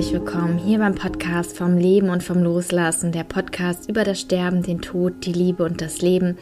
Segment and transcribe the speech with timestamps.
[0.00, 4.62] herzlich willkommen hier beim Podcast vom Leben und vom Loslassen, der Podcast über das Sterben,
[4.62, 6.38] den Tod, die Liebe und das Leben.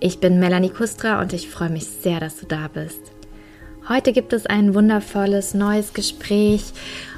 [0.00, 3.12] Ich bin Melanie Kustra und ich freue mich sehr, dass du da bist.
[3.86, 6.72] Heute gibt es ein wundervolles neues Gespräch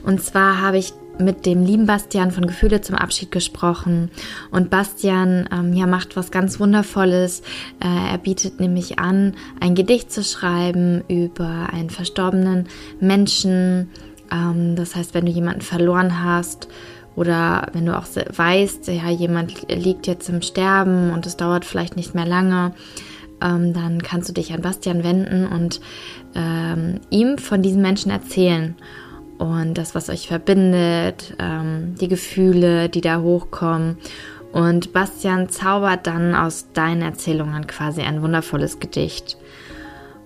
[0.04, 4.10] und zwar habe ich mit dem lieben Bastian von Gefühle zum Abschied gesprochen.
[4.50, 7.42] Und Bastian ähm, ja, macht was ganz Wundervolles.
[7.80, 12.66] Äh, er bietet nämlich an, ein Gedicht zu schreiben über einen verstorbenen
[12.98, 13.90] Menschen.
[14.30, 16.68] Ähm, das heißt, wenn du jemanden verloren hast
[17.16, 21.96] oder wenn du auch weißt, ja, jemand liegt jetzt im Sterben und es dauert vielleicht
[21.96, 22.72] nicht mehr lange,
[23.40, 25.80] ähm, dann kannst du dich an Bastian wenden und
[26.34, 28.74] ähm, ihm von diesen Menschen erzählen
[29.38, 33.98] und das, was euch verbindet, ähm, die Gefühle, die da hochkommen.
[34.52, 39.36] Und Bastian zaubert dann aus deinen Erzählungen quasi ein wundervolles Gedicht.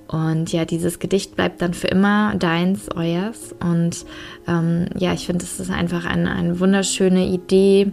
[0.09, 3.55] Und ja, dieses Gedicht bleibt dann für immer deins, euers.
[3.61, 4.07] Und
[4.47, 7.93] ähm, ja, ich finde, es ist einfach eine, eine wunderschöne Idee,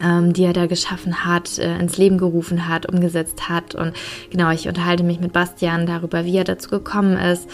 [0.00, 3.74] ähm, die er da geschaffen hat, äh, ins Leben gerufen hat, umgesetzt hat.
[3.74, 3.92] Und
[4.30, 7.48] genau, ich unterhalte mich mit Bastian darüber, wie er dazu gekommen ist,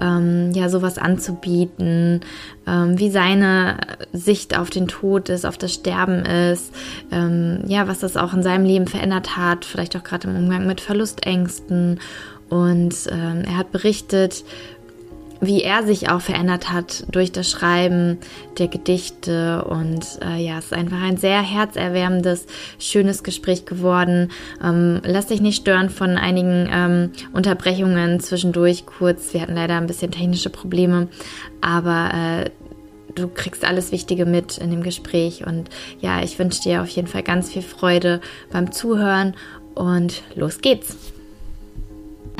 [0.00, 2.20] ähm, ja, sowas anzubieten,
[2.66, 3.78] ähm, wie seine
[4.12, 6.72] Sicht auf den Tod ist, auf das Sterben ist,
[7.10, 10.66] ähm, ja, was das auch in seinem Leben verändert hat, vielleicht auch gerade im Umgang
[10.66, 11.98] mit Verlustängsten.
[12.48, 14.44] Und ähm, er hat berichtet,
[15.40, 18.18] wie er sich auch verändert hat durch das Schreiben
[18.58, 19.64] der Gedichte.
[19.64, 22.46] Und äh, ja, es ist einfach ein sehr herzerwärmendes,
[22.78, 24.30] schönes Gespräch geworden.
[24.62, 29.32] Ähm, lass dich nicht stören von einigen ähm, Unterbrechungen zwischendurch kurz.
[29.32, 31.08] Wir hatten leider ein bisschen technische Probleme,
[31.60, 32.50] aber äh,
[33.14, 35.46] du kriegst alles Wichtige mit in dem Gespräch.
[35.46, 39.34] Und ja, ich wünsche dir auf jeden Fall ganz viel Freude beim Zuhören
[39.74, 40.96] und los geht's.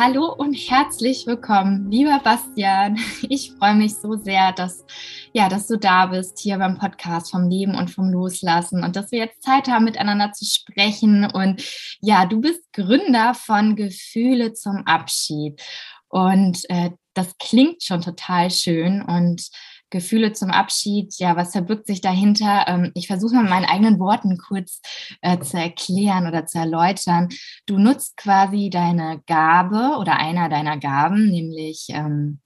[0.00, 3.00] Hallo und herzlich willkommen, lieber Bastian.
[3.28, 4.84] Ich freue mich so sehr, dass,
[5.32, 9.10] ja, dass du da bist hier beim Podcast vom Leben und vom Loslassen und dass
[9.10, 11.28] wir jetzt Zeit haben, miteinander zu sprechen.
[11.28, 11.64] Und
[12.00, 15.60] ja, du bist Gründer von Gefühle zum Abschied.
[16.06, 19.02] Und äh, das klingt schon total schön.
[19.02, 19.48] Und
[19.90, 22.64] Gefühle zum Abschied, ja, was verbirgt sich dahinter?
[22.66, 24.80] Ähm, ich versuche mal mit meinen eigenen Worten kurz
[25.22, 27.28] äh, zu erklären oder zu erläutern.
[27.66, 32.40] Du nutzt quasi deine Gabe oder einer deiner Gaben, nämlich ähm,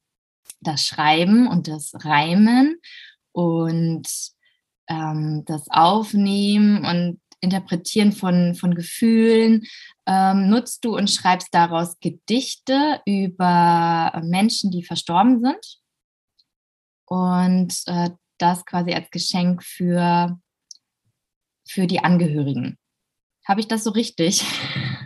[0.60, 2.76] das Schreiben und das Reimen
[3.32, 4.08] und
[4.88, 9.64] ähm, das Aufnehmen und Interpretieren von, von Gefühlen
[10.06, 15.81] ähm, nutzt du und schreibst daraus Gedichte über Menschen, die verstorben sind
[17.12, 18.08] und äh,
[18.38, 20.38] das quasi als Geschenk für,
[21.68, 22.78] für die Angehörigen.
[23.46, 24.42] Habe ich das so richtig?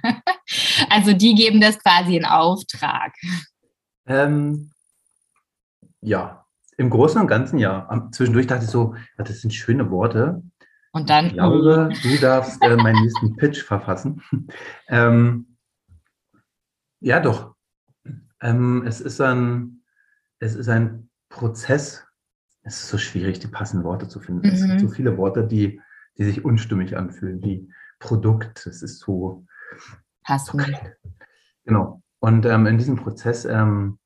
[0.90, 3.12] also die geben das quasi in Auftrag.
[4.06, 4.70] Ähm,
[6.00, 6.46] ja,
[6.76, 8.08] im Großen und Ganzen ja.
[8.12, 10.44] Zwischendurch dachte ich so, das sind schöne Worte.
[10.92, 11.26] Und dann.
[11.26, 14.22] Ich glaube, du darfst äh, meinen nächsten Pitch verfassen.
[14.88, 15.56] ähm,
[17.00, 17.56] ja, doch.
[18.40, 19.82] Ähm, es, ist ein,
[20.38, 21.05] es ist ein
[21.36, 22.04] Prozess,
[22.62, 24.46] es ist so schwierig, die passenden Worte zu finden.
[24.46, 24.54] Mhm.
[24.54, 24.92] Es gibt so mhm.
[24.92, 25.80] viele Worte, die,
[26.18, 29.46] die sich unstimmig anfühlen, wie Produkt, es ist so.
[30.24, 30.62] Passend.
[30.62, 30.72] So
[31.64, 32.02] genau.
[32.20, 33.98] Und ähm, in diesem Prozess ähm,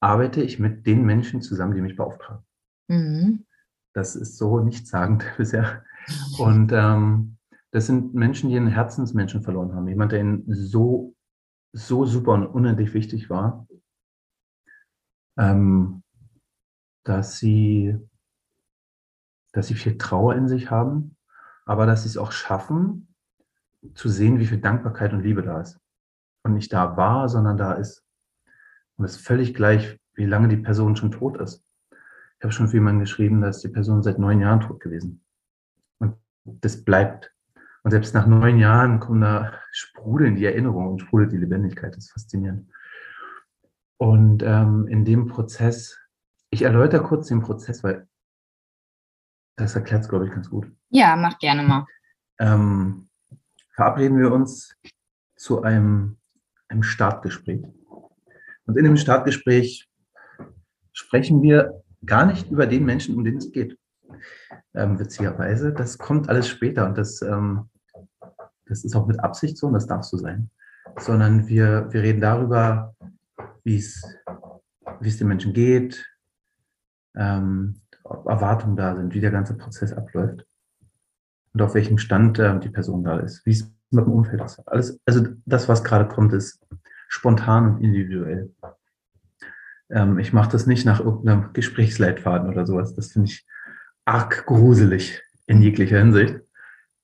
[0.00, 2.44] arbeite ich mit den Menschen zusammen, die mich beauftragen.
[2.88, 3.44] Mhm.
[3.92, 5.84] Das ist so nichtssagend bisher.
[6.38, 7.36] Und ähm,
[7.72, 9.88] das sind Menschen, die einen Herzensmenschen verloren haben.
[9.88, 11.14] Jemand, der ihnen so,
[11.72, 13.66] so super und unendlich wichtig war.
[15.36, 16.02] Ähm,
[17.06, 17.96] dass sie,
[19.52, 21.16] dass sie viel Trauer in sich haben,
[21.64, 23.14] aber dass sie es auch schaffen,
[23.94, 25.78] zu sehen, wie viel Dankbarkeit und Liebe da ist.
[26.42, 28.04] Und nicht da war, sondern da ist.
[28.96, 31.64] Und es ist völlig gleich, wie lange die Person schon tot ist.
[31.90, 35.24] Ich habe schon für jemanden geschrieben, dass die Person seit neun Jahren tot gewesen.
[35.98, 37.32] Und das bleibt.
[37.82, 41.96] Und selbst nach neun Jahren kommen da sprudeln die Erinnerungen und sprudelt die Lebendigkeit.
[41.96, 42.68] Das ist faszinierend.
[43.96, 45.98] Und ähm, in dem Prozess
[46.50, 48.06] ich erläutere kurz den Prozess, weil
[49.56, 50.70] das erklärt es, glaube ich, ganz gut.
[50.90, 51.86] Ja, mach gerne mal.
[52.38, 53.08] Ähm,
[53.74, 54.76] verabreden wir uns
[55.36, 56.18] zu einem,
[56.68, 57.64] einem Startgespräch.
[58.66, 59.88] Und in dem Startgespräch
[60.92, 63.78] sprechen wir gar nicht über den Menschen, um den es geht.
[64.74, 67.70] Ähm, witzigerweise, das kommt alles später und das, ähm,
[68.66, 70.50] das ist auch mit Absicht so und das darf so sein.
[70.98, 72.94] Sondern wir, wir reden darüber,
[73.64, 74.02] wie es,
[75.00, 76.04] wie es den Menschen geht,
[77.16, 80.46] ähm, Erwartungen da sind, wie der ganze Prozess abläuft
[81.52, 84.60] und auf welchem Stand äh, die Person da ist, wie es mit dem Umfeld ist.
[84.68, 86.60] Alles, also das, was gerade kommt, ist
[87.08, 88.52] spontan und individuell.
[89.90, 92.94] Ähm, ich mache das nicht nach irgendeinem Gesprächsleitfaden oder sowas.
[92.94, 93.46] Das finde ich
[94.04, 96.40] arg gruselig in jeglicher Hinsicht.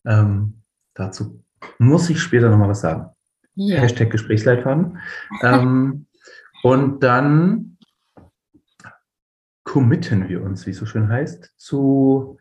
[0.05, 0.63] Ähm,
[0.95, 1.43] dazu
[1.79, 3.11] muss ich später nochmal was sagen.
[3.55, 3.81] Ja.
[3.81, 4.99] Hashtag Gesprächsleitfaden.
[5.43, 6.07] ähm,
[6.63, 7.72] und dann
[9.73, 12.39] committen wir uns, wie es so schön heißt, zu,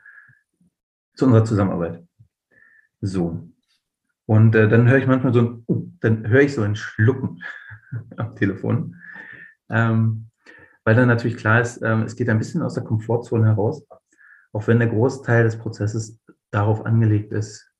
[1.15, 2.05] zu unserer Zusammenarbeit.
[2.99, 3.47] So.
[4.25, 7.41] Und äh, dann höre ich manchmal so ein, uh, dann höre ich so ein Schlucken
[8.17, 8.97] am Telefon.
[9.69, 10.27] Ähm,
[10.83, 13.87] weil dann natürlich klar ist, ähm, es geht ein bisschen aus der Komfortzone heraus,
[14.51, 16.19] auch wenn der Großteil des Prozesses
[16.51, 17.71] darauf angelegt ist,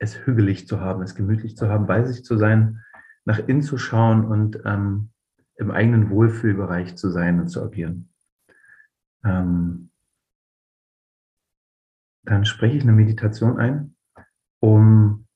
[0.00, 2.82] es hügelig zu haben, es gemütlich zu haben, bei sich zu sein,
[3.24, 5.10] nach innen zu schauen und ähm,
[5.54, 8.09] im eigenen Wohlfühlbereich zu sein und zu agieren.
[9.24, 9.90] Ähm,
[12.24, 13.96] dann spreche ich eine Meditation ein,
[14.60, 15.26] um,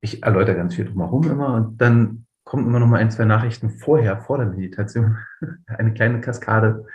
[0.00, 3.70] ich erläutere ganz viel drumherum immer und dann kommen immer noch mal ein, zwei Nachrichten
[3.70, 5.18] vorher, vor der Meditation,
[5.66, 6.86] eine kleine Kaskade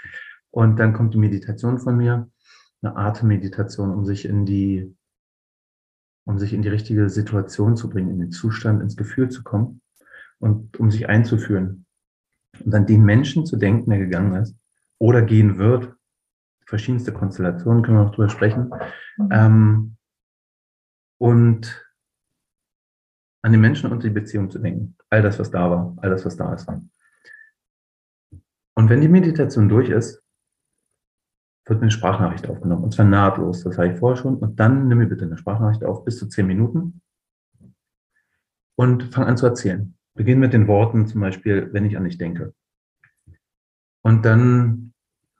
[0.51, 2.29] und dann kommt die Meditation von mir,
[2.81, 4.95] eine Atemmeditation, um sich in die,
[6.25, 9.81] um sich in die richtige Situation zu bringen, in den Zustand, ins Gefühl zu kommen
[10.39, 11.85] und um sich einzuführen.
[12.63, 14.55] Und dann den Menschen zu denken, der gegangen ist
[14.99, 15.95] oder gehen wird,
[16.65, 18.71] verschiedenste Konstellationen, können wir noch drüber sprechen.
[19.31, 19.97] Ähm,
[21.19, 21.87] und
[23.41, 24.95] an den Menschen und die Beziehung zu denken.
[25.09, 26.67] All das, was da war, all das, was da ist.
[28.75, 30.21] Und wenn die Meditation durch ist,
[31.65, 32.83] wird eine Sprachnachricht aufgenommen.
[32.83, 34.37] Und zwar nahtlos, das habe ich vorher schon.
[34.37, 37.01] Und dann nimm mir bitte eine Sprachnachricht auf, bis zu zehn Minuten.
[38.75, 39.97] Und fang an zu erzählen.
[40.13, 42.53] Beginn mit den Worten zum Beispiel, wenn ich an dich denke.
[44.07, 44.93] Und dann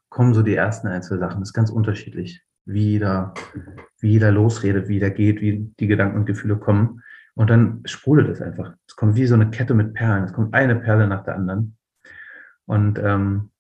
[0.10, 1.40] kommen so die ersten ein, zwei Sachen.
[1.40, 3.34] Das ist ganz unterschiedlich, wie jeder,
[4.02, 7.02] wie jeder losredet, wie jeder geht, wie die Gedanken und Gefühle kommen.
[7.34, 8.74] Und dann sprudelt es einfach.
[8.86, 10.26] Es kommt wie so eine Kette mit Perlen.
[10.26, 11.78] Es kommt eine Perle nach der anderen.
[12.66, 13.52] Und ähm,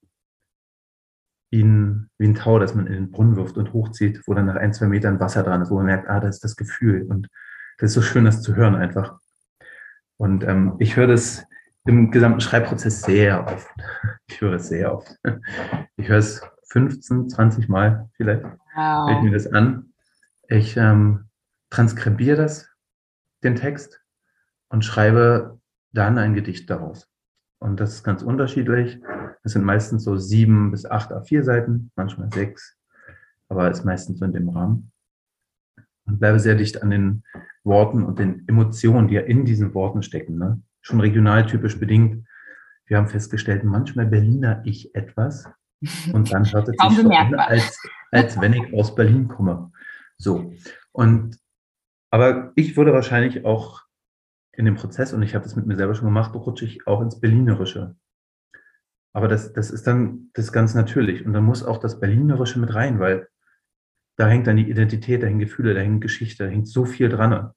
[1.51, 4.47] wie, ein, wie ein Tau, das man in den Brunnen wirft und hochzieht, wo dann
[4.47, 7.03] nach ein, zwei Metern Wasser dran ist, wo man merkt, ah, das ist das Gefühl.
[7.03, 7.29] Und
[7.77, 9.17] das ist so schön, das zu hören einfach.
[10.17, 11.46] Und ähm, ich höre das
[11.87, 13.67] im gesamten Schreibprozess sehr oft.
[14.27, 15.17] Ich höre es sehr oft.
[15.95, 18.43] Ich höre es 15, 20 Mal vielleicht.
[18.75, 19.09] Wow.
[19.11, 19.93] Ich mir das an.
[20.49, 21.29] Ich ähm,
[21.69, 22.69] transkribiere das,
[23.43, 24.01] den Text,
[24.69, 25.59] und schreibe
[25.93, 27.09] dann ein Gedicht daraus.
[27.59, 29.01] Und das ist ganz unterschiedlich.
[29.43, 32.77] Es sind meistens so sieben bis acht A4 Seiten, manchmal sechs,
[33.49, 34.91] aber ist meistens so in dem Rahmen.
[36.05, 37.23] Und bleibe sehr dicht an den
[37.63, 40.37] Worten und den Emotionen, die ja in diesen Worten stecken.
[40.37, 40.61] Ne?
[40.87, 42.25] Schon regionaltypisch bedingt.
[42.85, 45.49] Wir haben festgestellt, manchmal Berliner ich etwas
[46.13, 47.77] und dann hört es sich so an, als,
[48.11, 49.73] als wenn ich aus Berlin komme.
[50.17, 50.53] So.
[50.93, 51.37] Und,
[52.09, 53.83] aber ich würde wahrscheinlich auch
[54.53, 57.01] in dem Prozess, und ich habe das mit mir selber schon gemacht, rutsche ich auch
[57.01, 57.97] ins Berlinerische.
[59.11, 61.25] Aber das, das ist dann das ist ganz natürlich.
[61.25, 63.27] Und dann muss auch das Berlinerische mit rein, weil
[64.15, 67.09] da hängt dann die Identität, da hängen Gefühle, da hängt Geschichte, da hängt so viel
[67.09, 67.51] dran.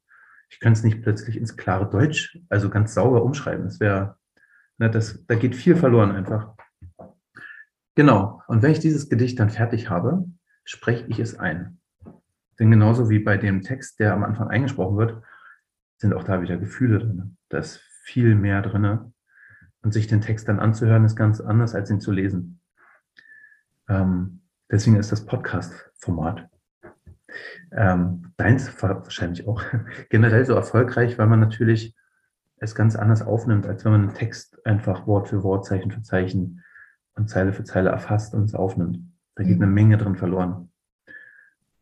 [0.51, 3.65] Ich kann es nicht plötzlich ins klare Deutsch, also ganz sauber umschreiben.
[3.65, 4.17] Das wäre,
[4.79, 6.55] ne, das, da geht viel verloren einfach.
[7.95, 8.43] Genau.
[8.49, 10.25] Und wenn ich dieses Gedicht dann fertig habe,
[10.65, 11.79] spreche ich es ein.
[12.59, 15.23] Denn genauso wie bei dem Text, der am Anfang eingesprochen wird,
[15.97, 17.37] sind auch da wieder Gefühle drin.
[17.49, 19.15] Da ist viel mehr drin.
[19.83, 22.61] Und sich den Text dann anzuhören, ist ganz anders, als ihn zu lesen.
[23.89, 26.50] Ähm, deswegen ist das Podcast-Format.
[27.73, 29.63] Ähm, deins wahrscheinlich auch
[30.11, 31.95] generell so erfolgreich, weil man natürlich
[32.61, 36.03] es ganz anders aufnimmt, als wenn man einen Text einfach Wort für Wort, Zeichen für
[36.03, 36.63] Zeichen
[37.15, 38.99] und Zeile für Zeile erfasst und es aufnimmt.
[39.35, 39.65] Da geht mhm.
[39.65, 40.71] eine Menge drin verloren.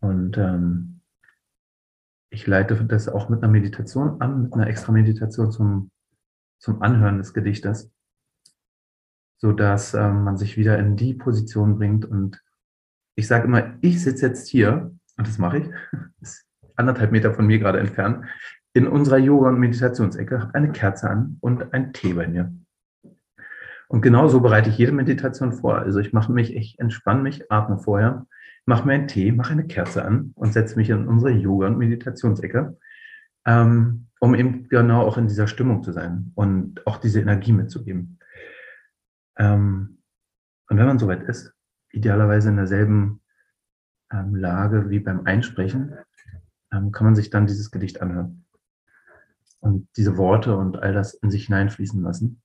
[0.00, 1.00] Und ähm,
[2.30, 5.90] ich leite das auch mit einer Meditation an, mit einer extra Meditation zum,
[6.58, 7.90] zum Anhören des Gedichtes,
[9.38, 12.04] so dass ähm, man sich wieder in die Position bringt.
[12.04, 12.40] Und
[13.16, 15.70] ich sage immer, ich sitze jetzt hier, und das mache ich,
[16.20, 16.46] ist
[16.76, 18.24] anderthalb Meter von mir gerade entfernt,
[18.72, 22.54] in unserer Yoga- und Meditationsecke, habe eine Kerze an und ein Tee bei mir.
[23.88, 25.78] Und genau so bereite ich jede Meditation vor.
[25.78, 28.26] Also ich mache mich, ich entspanne mich, atme vorher
[28.68, 31.78] mache mir einen Tee, mache eine Kerze an und setze mich in unsere Yoga- und
[31.78, 32.76] Meditationsecke,
[33.46, 38.18] ähm, um eben genau auch in dieser Stimmung zu sein und auch diese Energie mitzugeben.
[39.38, 40.02] Ähm,
[40.68, 41.54] und wenn man soweit ist,
[41.92, 43.22] idealerweise in derselben
[44.12, 45.94] ähm, Lage wie beim Einsprechen,
[46.72, 48.44] ähm, kann man sich dann dieses Gedicht anhören
[49.60, 52.42] und diese Worte und all das in sich hineinfließen lassen,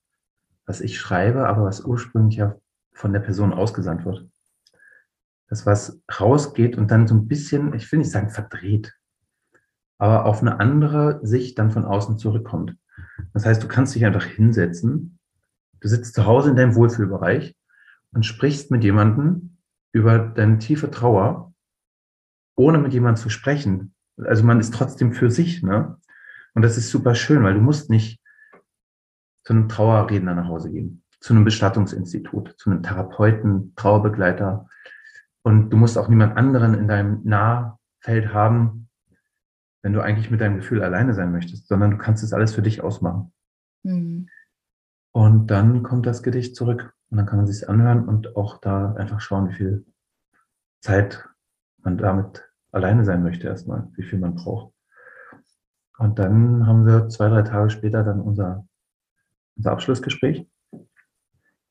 [0.66, 2.56] was ich schreibe, aber was ursprünglich ja
[2.94, 4.28] von der Person ausgesandt wird
[5.54, 8.96] dass was rausgeht und dann so ein bisschen, ich will nicht sagen verdreht,
[10.00, 12.76] aber auf eine andere Sicht dann von außen zurückkommt.
[13.34, 15.20] Das heißt, du kannst dich einfach hinsetzen,
[15.80, 17.56] du sitzt zu Hause in deinem Wohlfühlbereich
[18.14, 19.58] und sprichst mit jemandem
[19.92, 21.53] über deine tiefe Trauer
[22.56, 23.94] ohne mit jemandem zu sprechen.
[24.18, 25.98] Also man ist trotzdem für sich, ne?
[26.54, 28.22] Und das ist super schön, weil du musst nicht
[29.44, 34.70] zu einem Trauerredner nach Hause gehen, zu einem Bestattungsinstitut, zu einem Therapeuten, Trauerbegleiter.
[35.42, 38.90] Und du musst auch niemand anderen in deinem Nahfeld haben,
[39.82, 42.62] wenn du eigentlich mit deinem Gefühl alleine sein möchtest, sondern du kannst es alles für
[42.62, 43.34] dich ausmachen.
[43.84, 44.30] Mhm.
[45.12, 48.94] Und dann kommt das Gedicht zurück und dann kann man sich anhören und auch da
[48.94, 49.86] einfach schauen, wie viel
[50.82, 51.28] Zeit
[51.84, 54.74] man damit alleine sein möchte erstmal, wie viel man braucht.
[55.98, 58.68] Und dann haben wir zwei, drei Tage später dann unser,
[59.56, 60.48] unser Abschlussgespräch,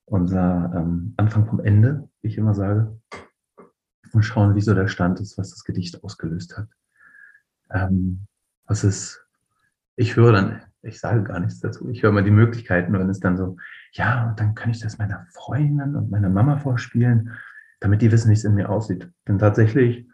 [0.05, 3.01] unser ähm, Anfang vom Ende, wie ich immer sage,
[4.13, 6.69] und schauen, wie so der Stand ist, was das Gedicht ausgelöst hat.
[7.71, 8.27] Ähm,
[8.67, 9.27] was ist,
[9.97, 13.21] ich höre dann, ich sage gar nichts dazu, ich höre mal die Möglichkeiten, wenn es
[13.21, 13.57] dann so,
[13.93, 17.33] ja, und dann kann ich das meiner Freundin und meiner Mama vorspielen,
[17.83, 19.11] damit die wissen, wie es in mir aussieht.
[19.27, 20.07] Denn tatsächlich,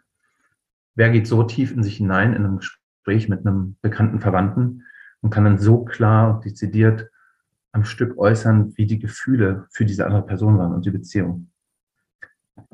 [0.95, 4.83] wer geht so tief in sich hinein in einem Gespräch mit einem bekannten Verwandten
[5.21, 7.09] und kann dann so klar und dezidiert
[7.71, 11.51] am Stück äußern, wie die Gefühle für diese andere Person waren und die Beziehung.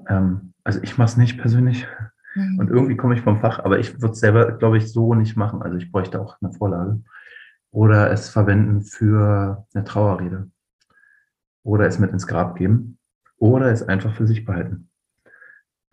[0.07, 1.85] Ähm, also ich mache es nicht persönlich
[2.33, 2.59] mhm.
[2.59, 5.35] und irgendwie komme ich vom Fach, aber ich würde es selber, glaube ich, so nicht
[5.35, 5.61] machen.
[5.61, 7.01] Also ich bräuchte auch eine Vorlage.
[7.71, 10.49] Oder es verwenden für eine Trauerrede.
[11.63, 12.97] Oder es mit ins Grab geben.
[13.45, 14.89] Oder es einfach für sich behalten.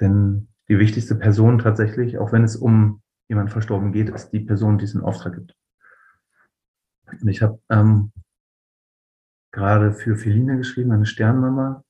[0.01, 4.79] Denn die wichtigste Person tatsächlich, auch wenn es um jemand verstorben geht, ist die Person,
[4.79, 5.55] die es in Auftrag gibt.
[7.11, 8.11] Und ich habe ähm,
[9.51, 11.85] gerade für Feline geschrieben, eine Sternmama.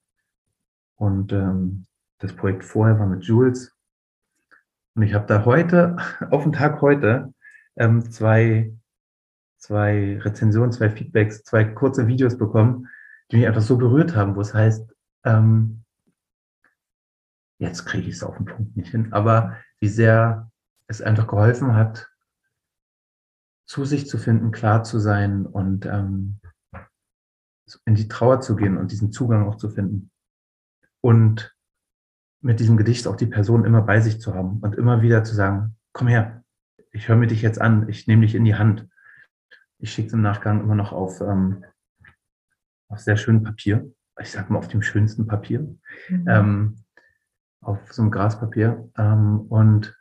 [0.96, 1.86] Und ähm,
[2.18, 3.72] das Projekt vorher war mit Jules.
[4.96, 5.96] Und ich habe da heute,
[6.32, 7.32] auf den Tag heute,
[7.76, 8.76] ähm, zwei,
[9.58, 12.88] zwei Rezensionen, zwei Feedbacks, zwei kurze Videos bekommen,
[13.30, 14.91] die mich einfach so berührt haben, wo es heißt,
[15.24, 15.84] ähm,
[17.58, 20.50] jetzt kriege ich es auf den Punkt nicht hin, aber wie sehr
[20.88, 22.10] es einfach geholfen hat,
[23.66, 26.40] zu sich zu finden, klar zu sein und ähm,
[27.86, 30.10] in die Trauer zu gehen und diesen Zugang auch zu finden.
[31.00, 31.56] Und
[32.42, 35.34] mit diesem Gedicht auch die Person immer bei sich zu haben und immer wieder zu
[35.34, 36.44] sagen, komm her,
[36.90, 38.88] ich höre mir dich jetzt an, ich nehme dich in die Hand.
[39.78, 41.64] Ich schicke es im Nachgang immer noch auf, ähm,
[42.88, 43.90] auf sehr schönem Papier.
[44.20, 45.60] Ich sage mal auf dem schönsten Papier.
[46.08, 46.28] Mhm.
[46.28, 46.76] Ähm,
[47.62, 48.90] auf so einem Graspapier.
[48.98, 49.96] Ähm, und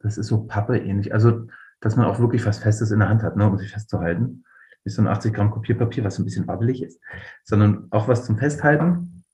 [0.00, 1.12] das ist so Pappe ähnlich.
[1.12, 1.46] Also,
[1.80, 4.44] dass man auch wirklich was Festes in der Hand hat, ne, um sich festzuhalten.
[4.84, 7.00] Nicht so ein 80 Gramm Kopierpapier, was ein bisschen wabbelig ist,
[7.44, 9.24] sondern auch was zum Festhalten.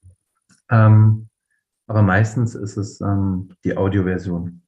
[0.70, 1.28] Ähm,
[1.86, 4.62] aber meistens ist es ähm, die Audioversion,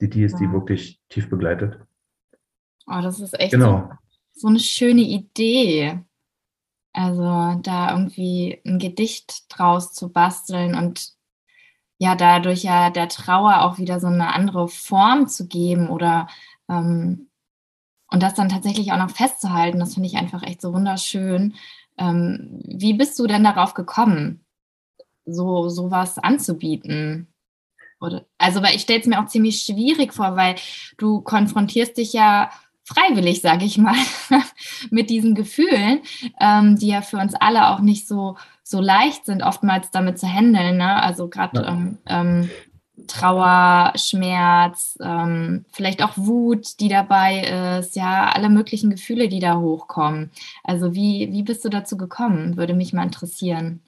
[0.00, 1.78] die die ist, die wirklich tief begleitet.
[2.86, 3.90] Oh, das ist echt genau.
[4.32, 6.00] so, so eine schöne Idee.
[6.96, 11.12] Also da irgendwie ein Gedicht draus zu basteln und
[11.98, 16.26] ja dadurch ja der Trauer auch wieder so eine andere Form zu geben oder
[16.70, 17.28] ähm,
[18.10, 21.54] und das dann tatsächlich auch noch festzuhalten, das finde ich einfach echt so wunderschön.
[21.98, 24.46] Ähm, wie bist du denn darauf gekommen,
[25.26, 27.28] so sowas anzubieten?
[28.00, 30.54] Oder, also, weil ich stelle es mir auch ziemlich schwierig vor, weil
[30.98, 32.50] du konfrontierst dich ja
[32.86, 33.96] freiwillig, sage ich mal,
[34.90, 36.00] mit diesen Gefühlen,
[36.40, 40.26] ähm, die ja für uns alle auch nicht so, so leicht sind, oftmals damit zu
[40.26, 40.78] handeln.
[40.78, 41.02] Ne?
[41.02, 41.68] Also gerade ja.
[41.68, 42.50] ähm, ähm,
[43.08, 49.58] Trauer, Schmerz, ähm, vielleicht auch Wut, die dabei ist, ja, alle möglichen Gefühle, die da
[49.58, 50.30] hochkommen.
[50.64, 52.56] Also wie, wie bist du dazu gekommen?
[52.56, 53.82] Würde mich mal interessieren.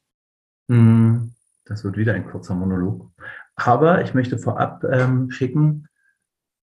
[0.69, 1.33] Hm,
[1.65, 3.11] das wird wieder ein kurzer Monolog.
[3.57, 5.89] Aber ich möchte vorab ähm, schicken,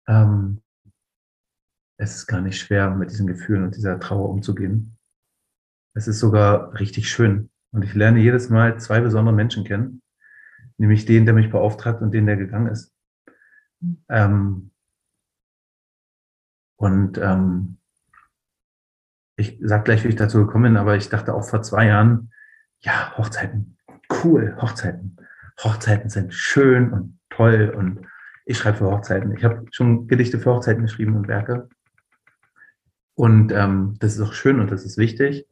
[0.08, 0.62] ähm,
[1.98, 4.98] es ist gar nicht schwer, mit diesen Gefühlen und dieser Trauer umzugehen.
[5.94, 7.50] Es ist sogar richtig schön.
[7.72, 10.02] Und ich lerne jedes Mal zwei besondere Menschen kennen,
[10.78, 12.94] nämlich den, der mich beauftragt und den, der gegangen ist.
[14.10, 14.72] Ähm,
[16.78, 17.78] und ähm,
[19.38, 22.32] ich sag gleich, wie ich dazu gekommen bin, aber ich dachte auch vor zwei Jahren,
[22.80, 23.78] ja, Hochzeiten,
[24.24, 25.18] cool, Hochzeiten.
[25.64, 28.06] Hochzeiten sind schön und toll und
[28.46, 29.36] ich schreibe für Hochzeiten.
[29.36, 31.70] Ich habe schon Gedichte für Hochzeiten geschrieben und Werke.
[33.16, 35.48] Und ähm, das ist auch schön und das ist wichtig.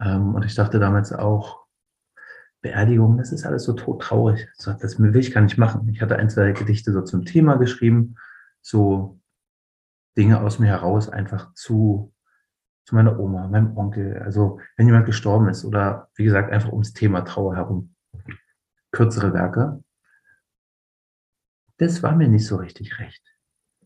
[0.00, 1.60] Ähm, und ich dachte damals auch,
[2.62, 4.48] Beerdigung, das ist alles so todtraurig.
[4.58, 5.88] Das will ich gar nicht machen.
[5.88, 8.16] Ich hatte ein, zwei Gedichte so zum Thema geschrieben,
[8.60, 9.18] so
[10.16, 12.12] Dinge aus mir heraus einfach zu,
[12.84, 14.18] zu meiner Oma, meinem Onkel.
[14.18, 17.94] Also wenn jemand gestorben ist oder wie gesagt einfach ums Thema Trauer herum.
[18.92, 19.82] Kürzere Werke.
[21.78, 23.24] Das war mir nicht so richtig recht.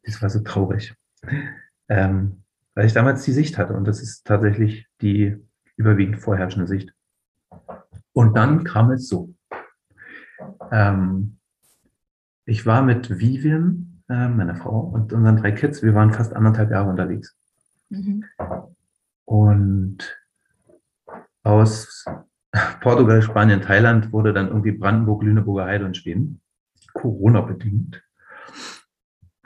[0.02, 0.96] Das war so traurig.
[1.88, 2.43] Ähm,
[2.74, 5.36] weil ich damals die Sicht hatte und das ist tatsächlich die
[5.76, 6.92] überwiegend vorherrschende Sicht.
[8.12, 9.34] Und dann kam es so.
[10.70, 11.38] Ähm,
[12.46, 16.70] ich war mit Vivian, äh, meiner Frau, und unseren drei Kids, wir waren fast anderthalb
[16.70, 17.36] Jahre unterwegs.
[17.88, 18.24] Mhm.
[19.24, 19.98] Und
[21.42, 22.04] aus
[22.80, 26.40] Portugal, Spanien, Thailand wurde dann irgendwie Brandenburg, Lüneburger Heide und Schweden.
[26.92, 28.02] Corona-bedingt.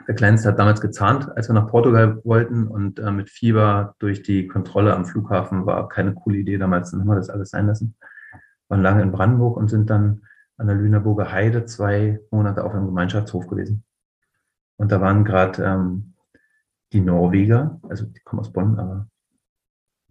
[0.09, 4.23] Der Kleinste hat damals gezahnt, als wir nach Portugal wollten und äh, mit Fieber durch
[4.23, 6.89] die Kontrolle am Flughafen war keine coole Idee damals.
[6.89, 7.95] Dann haben wir das alles sein lassen.
[8.69, 10.23] Waren lange in Brandenburg und sind dann
[10.57, 13.83] an der Lüneburger Heide zwei Monate auf einem Gemeinschaftshof gewesen.
[14.77, 16.15] Und da waren gerade ähm,
[16.91, 19.07] die Norweger, also die kommen aus Bonn, aber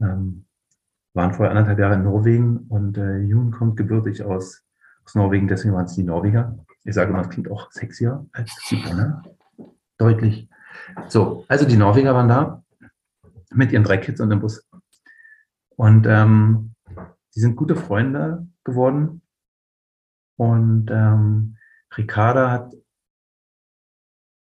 [0.00, 0.46] ähm,
[1.12, 4.62] waren vorher anderthalb Jahre in Norwegen und äh, Jun kommt gebürtig aus,
[5.04, 6.56] aus Norwegen, deswegen waren es die Norweger.
[6.84, 9.24] Ich sage immer, es klingt auch sexier als die Bonner.
[9.98, 10.48] Deutlich.
[11.08, 12.64] So, also die Norweger waren da
[13.50, 14.66] mit ihren drei Kids und dem Bus.
[15.76, 16.74] Und ähm,
[17.34, 19.22] die sind gute Freunde geworden.
[20.36, 21.56] Und ähm,
[21.96, 22.72] Ricarda hat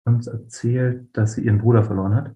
[0.04, 2.34] uns erzählt, dass sie ihren Bruder verloren hat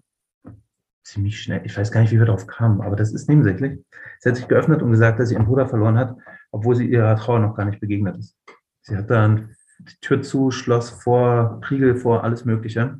[1.05, 3.79] ziemlich schnell, ich weiß gar nicht, wie wir darauf kamen, aber das ist nebensächlich.
[4.19, 6.17] Sie hat sich geöffnet und gesagt, dass sie ihren Bruder verloren hat,
[6.51, 8.35] obwohl sie ihrer Trauer noch gar nicht begegnet ist.
[8.81, 12.99] Sie hat dann die Tür zu, Schloss vor, Riegel vor, alles Mögliche.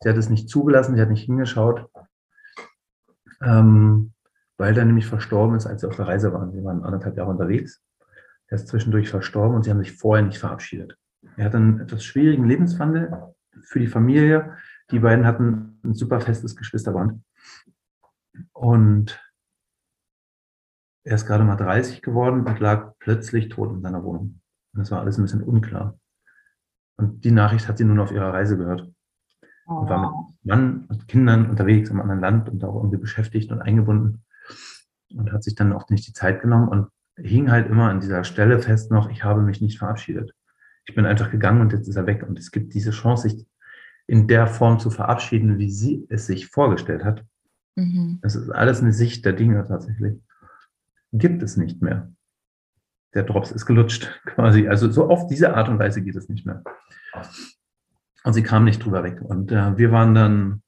[0.00, 1.88] Sie hat es nicht zugelassen, sie hat nicht hingeschaut,
[3.42, 4.12] ähm,
[4.56, 6.52] weil er nämlich verstorben ist, als sie auf der Reise waren.
[6.52, 7.82] Sie waren anderthalb Jahre unterwegs.
[8.48, 10.98] Er ist zwischendurch verstorben und sie haben sich vorher nicht verabschiedet.
[11.36, 14.56] Er hat einen etwas schwierigen Lebenswandel für die Familie.
[14.90, 17.22] Die beiden hatten ein super festes Geschwisterband.
[18.52, 19.20] Und
[21.04, 24.40] er ist gerade mal 30 geworden und lag plötzlich tot in seiner Wohnung.
[24.72, 25.98] Und das war alles ein bisschen unklar.
[26.96, 28.90] Und die Nachricht hat sie nun auf ihrer Reise gehört.
[29.66, 29.78] Oh.
[29.78, 33.60] Und war mit Mann und Kindern unterwegs im anderen Land und auch irgendwie beschäftigt und
[33.60, 34.24] eingebunden.
[35.14, 38.24] Und hat sich dann auch nicht die Zeit genommen und hing halt immer an dieser
[38.24, 40.34] Stelle fest noch, ich habe mich nicht verabschiedet.
[40.86, 42.24] Ich bin einfach gegangen und jetzt ist er weg.
[42.28, 43.46] Und es gibt diese Chance, sich
[44.06, 47.24] in der Form zu verabschieden, wie sie es sich vorgestellt hat.
[47.76, 48.18] Mhm.
[48.22, 50.20] Das ist alles eine Sicht der Dinge tatsächlich.
[51.12, 52.12] Gibt es nicht mehr.
[53.14, 54.68] Der Drops ist gelutscht quasi.
[54.68, 56.62] Also so auf diese Art und Weise geht es nicht mehr.
[58.24, 59.20] Und sie kam nicht drüber weg.
[59.20, 60.62] Und äh, wir waren dann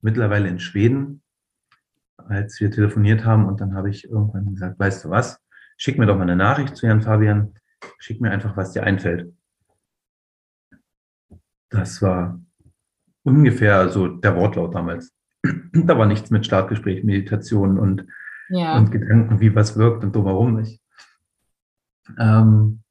[0.00, 1.22] mittlerweile in Schweden,
[2.16, 3.46] als wir telefoniert haben.
[3.46, 5.40] Und dann habe ich irgendwann gesagt, weißt du was,
[5.76, 7.54] schick mir doch mal eine Nachricht zu Jan Fabian.
[7.98, 9.32] Schick mir einfach, was dir einfällt.
[11.70, 12.40] Das war
[13.22, 15.12] ungefähr so der Wortlaut damals.
[15.72, 18.06] da war nichts mit Startgespräch, Meditation und,
[18.48, 18.76] ja.
[18.76, 20.82] und Gedanken, wie was wirkt und drumherum nicht.
[22.18, 22.82] Ähm,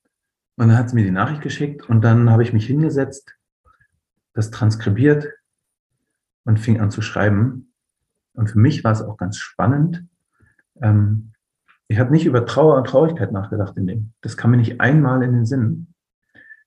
[0.58, 3.36] und dann hat sie mir die Nachricht geschickt und dann habe ich mich hingesetzt,
[4.34, 5.28] das transkribiert
[6.44, 7.74] und fing an zu schreiben.
[8.34, 10.06] Und für mich war es auch ganz spannend.
[10.82, 11.32] Ähm,
[11.88, 14.14] ich habe nicht über Trauer und Traurigkeit nachgedacht in dem.
[14.22, 15.94] Das kam mir nicht einmal in den Sinn.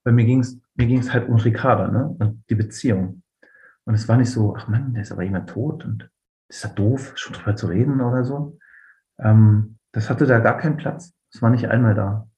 [0.05, 2.17] Weil mir ging es mir ging's halt um Ricarda ne?
[2.19, 3.23] und die Beziehung.
[3.85, 6.11] Und es war nicht so, ach Mann, der ist aber jemand tot und
[6.49, 8.59] ist ja doof, schon drüber zu reden oder so.
[9.19, 11.15] Ähm, das hatte da gar keinen Platz.
[11.33, 12.29] Es war nicht einmal da.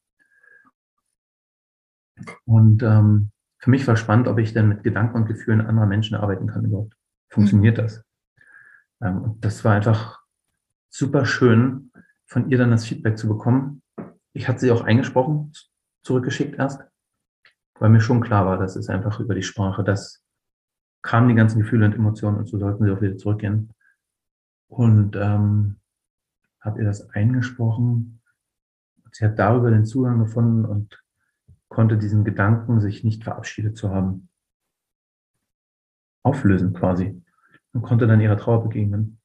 [2.44, 6.16] Und ähm, für mich war spannend, ob ich denn mit Gedanken und Gefühlen anderer Menschen
[6.16, 6.94] arbeiten kann überhaupt.
[7.30, 7.82] Funktioniert mhm.
[7.82, 8.04] das?
[9.00, 10.20] Ähm, und das war einfach
[10.90, 11.90] super schön,
[12.26, 13.82] von ihr dann das Feedback zu bekommen.
[14.32, 15.52] Ich hatte sie auch eingesprochen,
[16.02, 16.82] zurückgeschickt erst,
[17.78, 20.24] weil mir schon klar war, dass es einfach über die Sprache das
[21.04, 23.72] kamen die ganzen Gefühle und Emotionen und so sollten sie auch wieder zurückgehen.
[24.68, 25.76] Und ähm,
[26.60, 28.22] habe ihr das eingesprochen.
[29.12, 31.03] Sie hat darüber den Zugang gefunden und
[31.74, 34.28] konnte diesen Gedanken, sich nicht verabschiedet zu haben,
[36.22, 37.22] auflösen quasi
[37.72, 39.20] und konnte dann ihrer Trauer begegnen.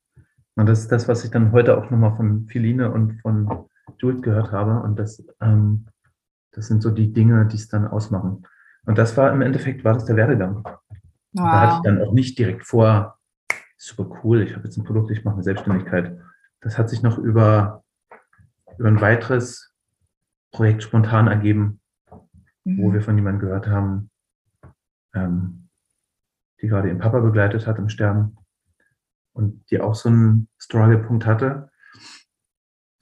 [0.56, 3.68] Und das ist das, was ich dann heute auch nochmal von Philine und von
[4.00, 4.82] Jules gehört habe.
[4.82, 5.86] Und das, ähm,
[6.52, 8.46] das sind so die Dinge, die es dann ausmachen.
[8.86, 10.64] Und das war im Endeffekt, war das der Werdegang.
[10.66, 10.84] Wow.
[11.34, 13.20] Da hatte ich dann auch nicht direkt vor,
[13.78, 16.20] super cool, ich habe jetzt ein Produkt, ich mache eine Selbstständigkeit.
[16.62, 17.84] Das hat sich noch über,
[18.78, 19.74] über ein weiteres
[20.52, 21.80] Projekt spontan ergeben,
[22.70, 22.84] mhm.
[22.84, 24.10] wo wir von jemandem gehört haben,
[25.14, 25.70] ähm,
[26.62, 28.38] die gerade ihren Papa begleitet hat im Sterben
[29.34, 31.70] und die auch so einen Struggle-Punkt hatte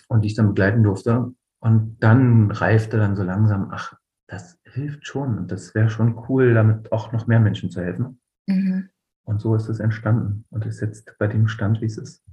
[0.07, 1.33] und die ich dann begleiten durfte.
[1.59, 6.53] Und dann reifte dann so langsam, ach, das hilft schon und das wäre schon cool,
[6.53, 8.19] damit auch noch mehr Menschen zu helfen.
[8.47, 8.89] Mhm.
[9.23, 12.23] Und so ist es entstanden und ist jetzt bei dem Stand, wie es ist.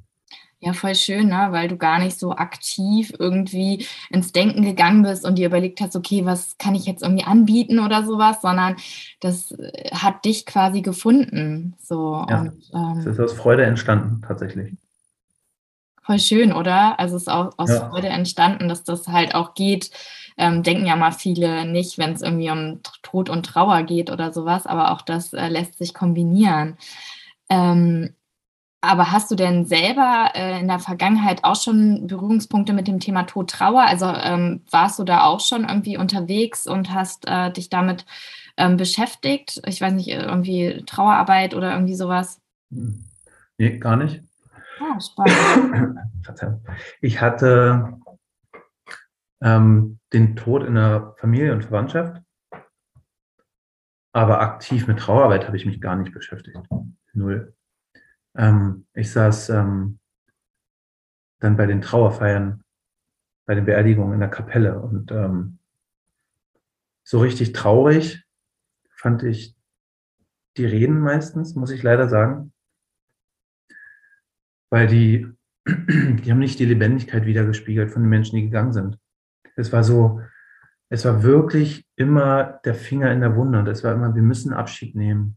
[0.64, 1.48] Ja, voll schön, ne?
[1.50, 5.94] weil du gar nicht so aktiv irgendwie ins Denken gegangen bist und dir überlegt hast,
[5.94, 8.76] okay, was kann ich jetzt irgendwie anbieten oder sowas, sondern
[9.20, 11.74] das äh, hat dich quasi gefunden.
[11.82, 12.24] So.
[12.30, 14.72] Ja, und, ähm, es ist aus Freude entstanden, tatsächlich.
[16.00, 16.98] voll schön, oder?
[16.98, 17.90] Also es ist auch aus ja.
[17.90, 19.90] Freude entstanden, dass das halt auch geht.
[20.38, 24.32] Ähm, denken ja mal viele nicht, wenn es irgendwie um Tod und Trauer geht oder
[24.32, 26.78] sowas, aber auch das äh, lässt sich kombinieren.
[27.50, 28.14] Ähm,
[28.84, 33.24] aber hast du denn selber äh, in der Vergangenheit auch schon Berührungspunkte mit dem Thema
[33.24, 33.82] Tod, Trauer?
[33.82, 38.06] Also ähm, warst du da auch schon irgendwie unterwegs und hast äh, dich damit
[38.56, 39.62] ähm, beschäftigt?
[39.66, 42.40] Ich weiß nicht, irgendwie Trauerarbeit oder irgendwie sowas?
[42.70, 44.22] Nee, gar nicht.
[44.80, 45.98] Ah, spannend.
[47.02, 47.98] Ich hatte
[49.42, 52.22] ähm, den Tod in der Familie und Verwandtschaft,
[54.12, 56.58] aber aktiv mit Trauerarbeit habe ich mich gar nicht beschäftigt.
[57.12, 57.53] Null.
[58.36, 59.98] Ähm, ich saß ähm,
[61.40, 62.62] dann bei den Trauerfeiern,
[63.46, 65.58] bei den Beerdigungen in der Kapelle und ähm,
[67.02, 68.24] so richtig traurig
[68.96, 69.54] fand ich
[70.56, 72.52] die Reden meistens, muss ich leider sagen,
[74.70, 75.28] weil die,
[75.66, 78.98] die haben nicht die Lebendigkeit wiedergespiegelt von den Menschen, die gegangen sind.
[79.56, 80.20] Es war so,
[80.88, 84.52] es war wirklich immer der Finger in der Wunde und es war immer, wir müssen
[84.52, 85.36] Abschied nehmen.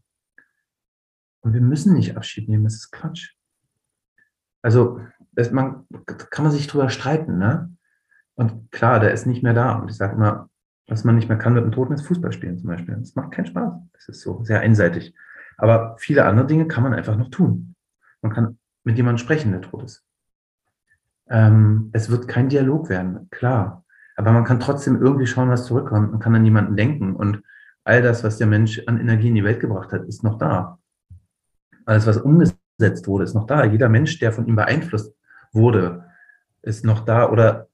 [1.40, 3.34] Und wir müssen nicht Abschied nehmen, das ist Quatsch.
[4.62, 5.00] Also,
[5.32, 7.72] das, man, kann man sich drüber streiten, ne?
[8.34, 9.72] Und klar, der ist nicht mehr da.
[9.72, 10.48] Und ich sage immer,
[10.88, 12.96] was man nicht mehr kann mit dem Toten ist Fußball spielen zum Beispiel.
[12.96, 13.72] Das macht keinen Spaß.
[13.92, 15.14] Das ist so sehr einseitig.
[15.56, 17.74] Aber viele andere Dinge kann man einfach noch tun.
[18.22, 20.04] Man kann mit jemandem sprechen, der tot ist.
[21.28, 23.84] Ähm, es wird kein Dialog werden, klar.
[24.16, 26.10] Aber man kann trotzdem irgendwie schauen, was zurückkommt.
[26.10, 27.14] Man kann an jemanden denken.
[27.14, 27.42] Und
[27.84, 30.78] all das, was der Mensch an Energie in die Welt gebracht hat, ist noch da.
[31.88, 33.64] Alles, was umgesetzt wurde, ist noch da.
[33.64, 35.16] Jeder Mensch, der von ihm beeinflusst
[35.52, 36.04] wurde,
[36.60, 37.68] ist noch da oder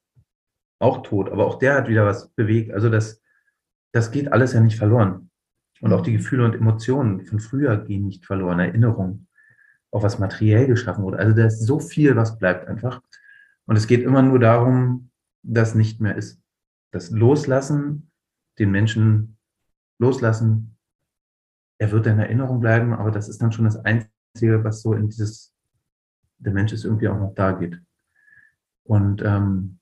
[0.79, 1.29] auch tot.
[1.29, 2.71] Aber auch der hat wieder was bewegt.
[2.71, 3.21] Also das,
[3.91, 5.29] das geht alles ja nicht verloren.
[5.81, 8.59] Und auch die Gefühle und Emotionen von früher gehen nicht verloren.
[8.59, 9.27] Erinnerungen,
[9.91, 11.19] auch was materiell geschaffen wurde.
[11.19, 13.01] Also da ist so viel, was bleibt einfach.
[13.65, 15.09] Und es geht immer nur darum,
[15.43, 16.41] dass nicht mehr ist.
[16.91, 18.11] Das Loslassen,
[18.59, 19.37] den Menschen
[19.99, 20.74] loslassen,
[21.77, 25.09] er wird in Erinnerung bleiben, aber das ist dann schon das Einzige, was so in
[25.09, 25.53] dieses,
[26.37, 27.81] der Mensch ist irgendwie auch noch da geht.
[28.83, 29.79] Und ähm,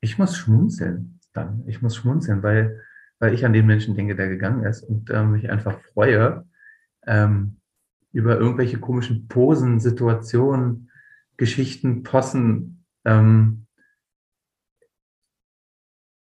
[0.00, 1.64] ich muss schmunzeln dann.
[1.66, 2.82] Ich muss schmunzeln, weil,
[3.18, 6.46] weil ich an den Menschen denke, der gegangen ist und ähm, mich einfach freue
[7.06, 7.60] ähm,
[8.12, 10.90] über irgendwelche komischen Posen, Situationen,
[11.36, 12.84] Geschichten, Possen.
[13.04, 13.66] Ähm,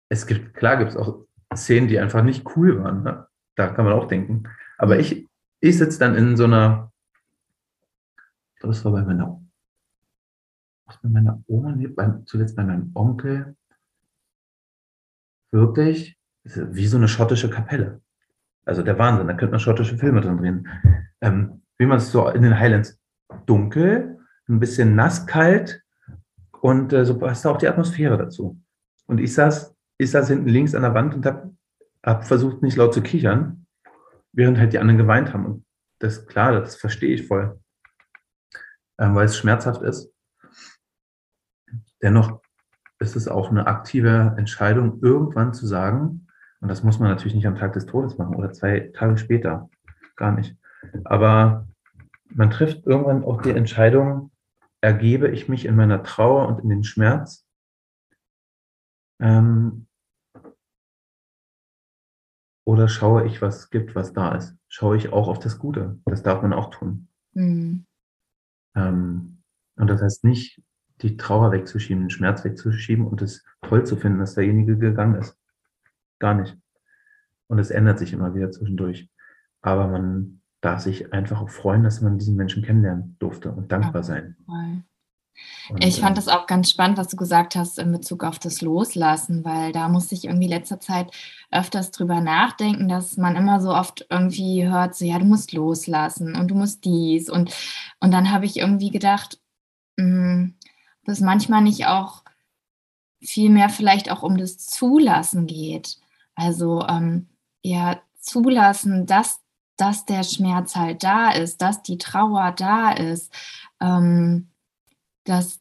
[0.08, 3.02] es gibt, klar gibt es auch Szenen, die einfach nicht cool waren.
[3.02, 3.26] Ne?
[3.60, 4.44] Da kann man auch denken.
[4.78, 5.28] Aber ich,
[5.60, 6.90] ich sitze dann in so einer,
[8.54, 9.38] ich glaube, das war bei meiner,
[10.86, 13.54] was bei meiner Oma, nee, bei, zuletzt bei meinem Onkel,
[15.50, 18.00] wirklich wie so eine schottische Kapelle.
[18.64, 20.68] Also der Wahnsinn, da könnte man schottische Filme drin drehen.
[21.20, 22.98] Ähm, wie man es so in den Highlands
[23.44, 25.82] dunkel, ein bisschen nass, kalt
[26.62, 28.58] und äh, so passt auch die Atmosphäre dazu.
[29.06, 31.54] Und ich saß, ich saß hinten links an der Wand und habe
[32.04, 33.66] habe versucht, nicht laut zu kichern,
[34.32, 35.46] während halt die anderen geweint haben.
[35.46, 35.66] Und
[35.98, 37.60] das ist klar, das verstehe ich voll,
[38.98, 40.12] ähm, weil es schmerzhaft ist.
[42.02, 42.40] Dennoch
[42.98, 46.26] ist es auch eine aktive Entscheidung, irgendwann zu sagen,
[46.60, 49.70] und das muss man natürlich nicht am Tag des Todes machen oder zwei Tage später,
[50.16, 50.56] gar nicht.
[51.04, 51.66] Aber
[52.28, 54.30] man trifft irgendwann auch die Entscheidung,
[54.82, 57.46] ergebe ich mich in meiner Trauer und in den Schmerz
[59.20, 59.86] ähm,
[62.70, 64.56] oder schaue ich, was es gibt, was da ist?
[64.68, 65.98] Schaue ich auch auf das Gute?
[66.04, 67.08] Das darf man auch tun.
[67.32, 67.84] Mhm.
[68.76, 69.42] Ähm,
[69.74, 70.62] und das heißt nicht,
[71.02, 75.36] die Trauer wegzuschieben, den Schmerz wegzuschieben und es toll zu finden, dass derjenige gegangen ist.
[76.20, 76.56] Gar nicht.
[77.48, 79.10] Und es ändert sich immer wieder zwischendurch.
[79.62, 84.04] Aber man darf sich einfach auch freuen, dass man diesen Menschen kennenlernen durfte und dankbar
[84.04, 84.36] sein.
[85.70, 88.38] Und, ich fand äh, das auch ganz spannend, was du gesagt hast in Bezug auf
[88.38, 91.10] das Loslassen, weil da musste ich irgendwie letzter Zeit
[91.50, 96.36] öfters drüber nachdenken, dass man immer so oft irgendwie hört, so ja, du musst loslassen
[96.36, 97.30] und du musst dies.
[97.30, 97.54] Und,
[98.00, 99.38] und dann habe ich irgendwie gedacht,
[99.96, 100.54] mh, hm,
[101.04, 102.22] dass manchmal nicht auch
[103.22, 105.98] viel mehr vielleicht auch um das Zulassen geht.
[106.34, 107.28] Also ähm,
[107.62, 109.40] ja, zulassen, dass,
[109.76, 113.32] dass der Schmerz halt da ist, dass die Trauer da ist.
[113.80, 114.49] Ähm,
[115.30, 115.60] dass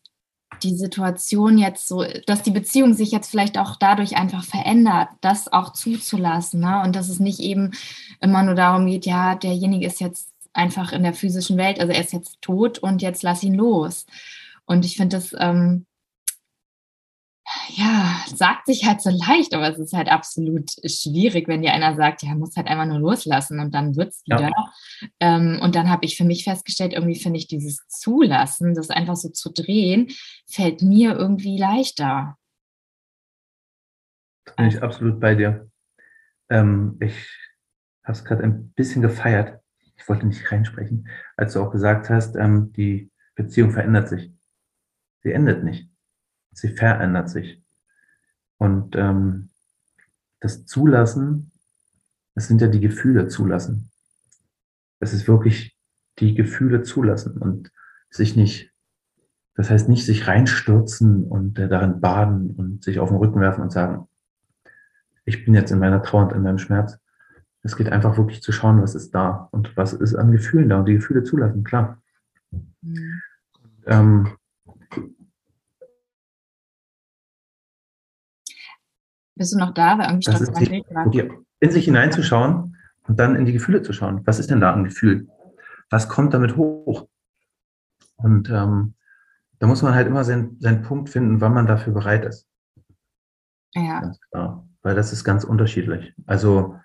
[0.64, 5.52] die Situation jetzt so, dass die Beziehung sich jetzt vielleicht auch dadurch einfach verändert, das
[5.52, 6.62] auch zuzulassen.
[6.62, 6.82] Ne?
[6.84, 7.72] Und dass es nicht eben
[8.20, 12.02] immer nur darum geht, ja, derjenige ist jetzt einfach in der physischen Welt, also er
[12.02, 14.06] ist jetzt tot und jetzt lass ihn los.
[14.66, 15.86] Und ich finde das, ähm,
[17.76, 21.96] ja, sagt sich halt so leicht, aber es ist halt absolut schwierig, wenn dir einer
[21.96, 24.50] sagt, ja, muss halt einfach nur loslassen und dann wird es wieder.
[24.50, 24.72] Ja.
[25.20, 29.16] Ähm, und dann habe ich für mich festgestellt, irgendwie finde ich dieses Zulassen, das einfach
[29.16, 30.08] so zu drehen,
[30.48, 32.38] fällt mir irgendwie leichter.
[34.58, 35.70] Bin ich absolut bei dir.
[36.50, 37.16] Ähm, ich
[38.04, 39.60] habe es gerade ein bisschen gefeiert.
[39.98, 44.32] Ich wollte nicht reinsprechen, als du auch gesagt hast, ähm, die Beziehung verändert sich.
[45.22, 45.89] Sie endet nicht
[46.52, 47.62] sie verändert sich.
[48.58, 49.50] Und ähm,
[50.40, 51.52] das Zulassen,
[52.36, 53.92] das sind ja die Gefühle zulassen.
[55.00, 55.78] Es ist wirklich
[56.20, 57.72] die Gefühle zulassen und
[58.10, 58.74] sich nicht,
[59.56, 63.62] das heißt nicht sich reinstürzen und äh, darin baden und sich auf den Rücken werfen
[63.62, 64.08] und sagen,
[65.26, 66.98] ich bin jetzt in meiner Trauer und in meinem Schmerz.
[67.62, 70.80] Es geht einfach wirklich zu schauen, was ist da und was ist an Gefühlen da
[70.80, 72.02] und die Gefühle zulassen, klar.
[72.82, 73.22] Mhm.
[73.86, 74.28] Ähm,
[79.40, 79.98] Bist du noch da?
[79.98, 82.76] Weil irgendwie das ist die, in sich hineinzuschauen
[83.08, 84.22] und dann in die Gefühle zu schauen.
[84.26, 85.30] Was ist denn da ein Gefühl?
[85.90, 87.08] Was kommt damit hoch?
[88.18, 88.96] Und ähm,
[89.60, 92.48] da muss man halt immer seinen, seinen Punkt finden, wann man dafür bereit ist.
[93.76, 94.02] Ja.
[94.02, 94.68] Ganz klar.
[94.82, 96.14] Weil das ist ganz unterschiedlich.
[96.26, 96.76] Also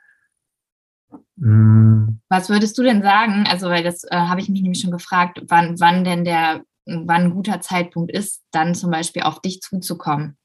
[1.35, 2.21] mh, hm.
[2.29, 3.47] was würdest du denn sagen?
[3.51, 7.23] Also, weil das äh, habe ich mich nämlich schon gefragt, wann, wann denn der, wann
[7.23, 10.37] ein guter Zeitpunkt ist, dann zum Beispiel auf dich zuzukommen.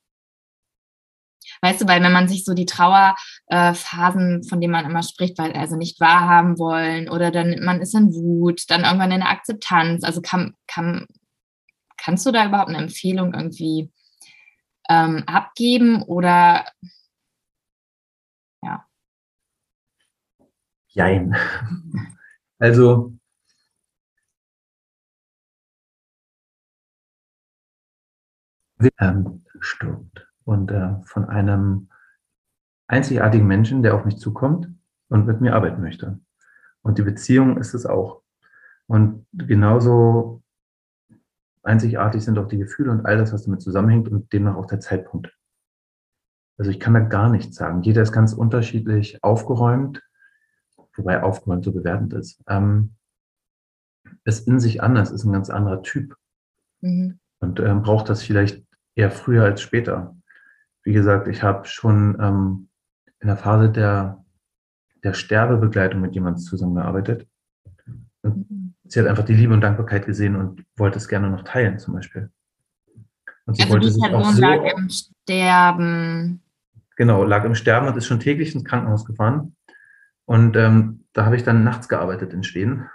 [1.61, 5.37] Weißt du, weil wenn man sich so die Trauerphasen, äh, von denen man immer spricht,
[5.37, 9.29] weil also nicht wahrhaben wollen oder dann man ist in Wut, dann irgendwann in der
[9.29, 10.03] Akzeptanz.
[10.03, 11.07] Also kann, kann,
[11.97, 13.91] kannst du da überhaupt eine Empfehlung irgendwie
[14.89, 16.65] ähm, abgeben oder
[18.61, 18.85] ja?
[20.87, 21.35] Jein.
[22.61, 23.13] Also
[28.99, 31.89] ähm, stirbt und äh, von einem
[32.87, 34.67] einzigartigen Menschen, der auf mich zukommt
[35.07, 36.19] und mit mir arbeiten möchte.
[36.81, 38.23] Und die Beziehung ist es auch.
[38.87, 40.41] Und genauso
[41.61, 44.79] einzigartig sind auch die Gefühle und all das, was damit zusammenhängt und demnach auch der
[44.79, 45.37] Zeitpunkt.
[46.57, 47.83] Also ich kann da gar nichts sagen.
[47.83, 50.01] Jeder ist ganz unterschiedlich aufgeräumt,
[50.95, 52.41] wobei aufgeräumt so bewertend ist.
[52.47, 52.95] Ähm,
[54.25, 56.17] ist in sich anders, ist ein ganz anderer Typ.
[56.81, 57.19] Mhm.
[57.39, 60.18] Und ähm, braucht das vielleicht eher früher als später
[60.83, 62.69] wie gesagt, ich habe schon ähm,
[63.19, 64.23] in der Phase der,
[65.03, 67.27] der Sterbebegleitung mit jemandem zusammengearbeitet.
[68.21, 71.79] Und sie hat einfach die Liebe und Dankbarkeit gesehen und wollte es gerne noch teilen,
[71.79, 72.29] zum Beispiel.
[73.45, 76.41] Und sie also wollte die Person so, lag im Sterben.
[76.95, 79.55] Genau, lag im Sterben und ist schon täglich ins Krankenhaus gefahren.
[80.25, 82.89] Und ähm, da habe ich dann nachts gearbeitet in Schweden,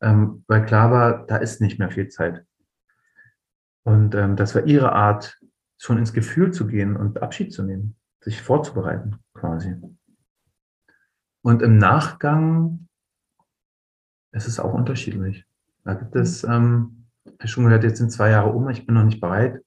[0.00, 2.44] ähm, weil klar war, da ist nicht mehr viel Zeit.
[3.84, 5.38] Und ähm, das war ihre Art,
[5.78, 9.76] schon ins Gefühl zu gehen und Abschied zu nehmen, sich vorzubereiten quasi.
[11.42, 12.88] Und im Nachgang
[14.32, 15.44] ist es auch unterschiedlich.
[15.84, 18.94] Da gibt es, ähm, ich habe schon gehört, jetzt sind zwei Jahre um, ich bin
[18.94, 19.62] noch nicht bereit.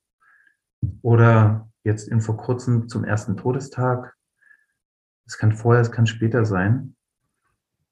[1.01, 4.15] Oder jetzt in vor kurzem zum ersten Todestag.
[5.25, 6.95] Es kann vorher, es kann später sein.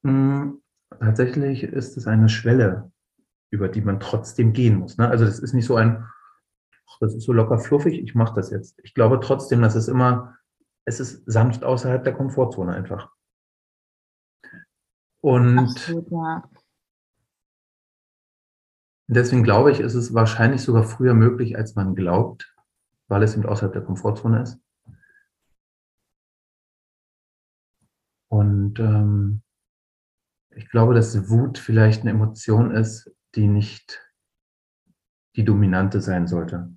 [0.04, 0.62] Hm,
[1.00, 2.92] tatsächlich ist es eine Schwelle,
[3.52, 4.98] über die man trotzdem gehen muss.
[4.98, 5.08] Ne?
[5.08, 6.06] Also das ist nicht so ein,
[7.00, 8.80] das ist so locker fluffig, ich mache das jetzt.
[8.84, 10.38] Ich glaube trotzdem, dass es immer,
[10.86, 13.12] es ist sanft außerhalb der Komfortzone einfach.
[15.22, 16.50] Und Absolut, ja.
[19.08, 22.56] deswegen glaube ich, ist es wahrscheinlich sogar früher möglich, als man glaubt,
[23.08, 24.60] weil es eben außerhalb der Komfortzone ist.
[28.28, 29.42] Und ähm,
[30.52, 34.05] ich glaube, dass Wut vielleicht eine Emotion ist, die nicht
[35.36, 36.70] die dominante sein sollte.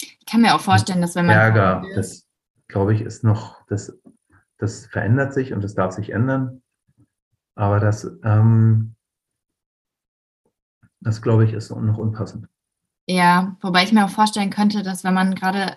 [0.00, 1.36] Ich kann mir auch vorstellen, dass wenn man.
[1.36, 2.26] Ärger, das
[2.68, 3.98] glaube ich, ist noch, das,
[4.58, 6.62] das verändert sich und das darf sich ändern.
[7.56, 8.94] Aber das, ähm,
[11.00, 12.46] das glaube ich, ist noch unpassend.
[13.06, 15.76] Ja, wobei ich mir auch vorstellen könnte, dass wenn man gerade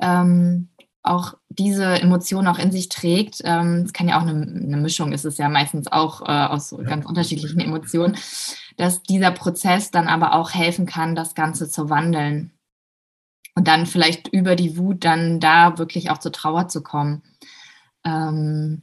[0.00, 0.68] ähm,
[1.02, 5.12] auch diese Emotionen auch in sich trägt, ähm, es kann ja auch eine, eine, Mischung,
[5.12, 6.82] ist es ja meistens auch äh, aus ja.
[6.82, 8.16] ganz unterschiedlichen Emotionen,
[8.80, 12.50] dass dieser Prozess dann aber auch helfen kann, das Ganze zu wandeln
[13.54, 17.22] und dann vielleicht über die Wut dann da wirklich auch zur Trauer zu kommen.
[18.04, 18.80] Ähm,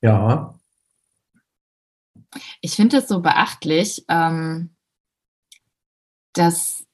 [0.00, 0.58] ja.
[2.62, 4.74] Ich finde es so beachtlich, ähm,
[6.32, 6.84] dass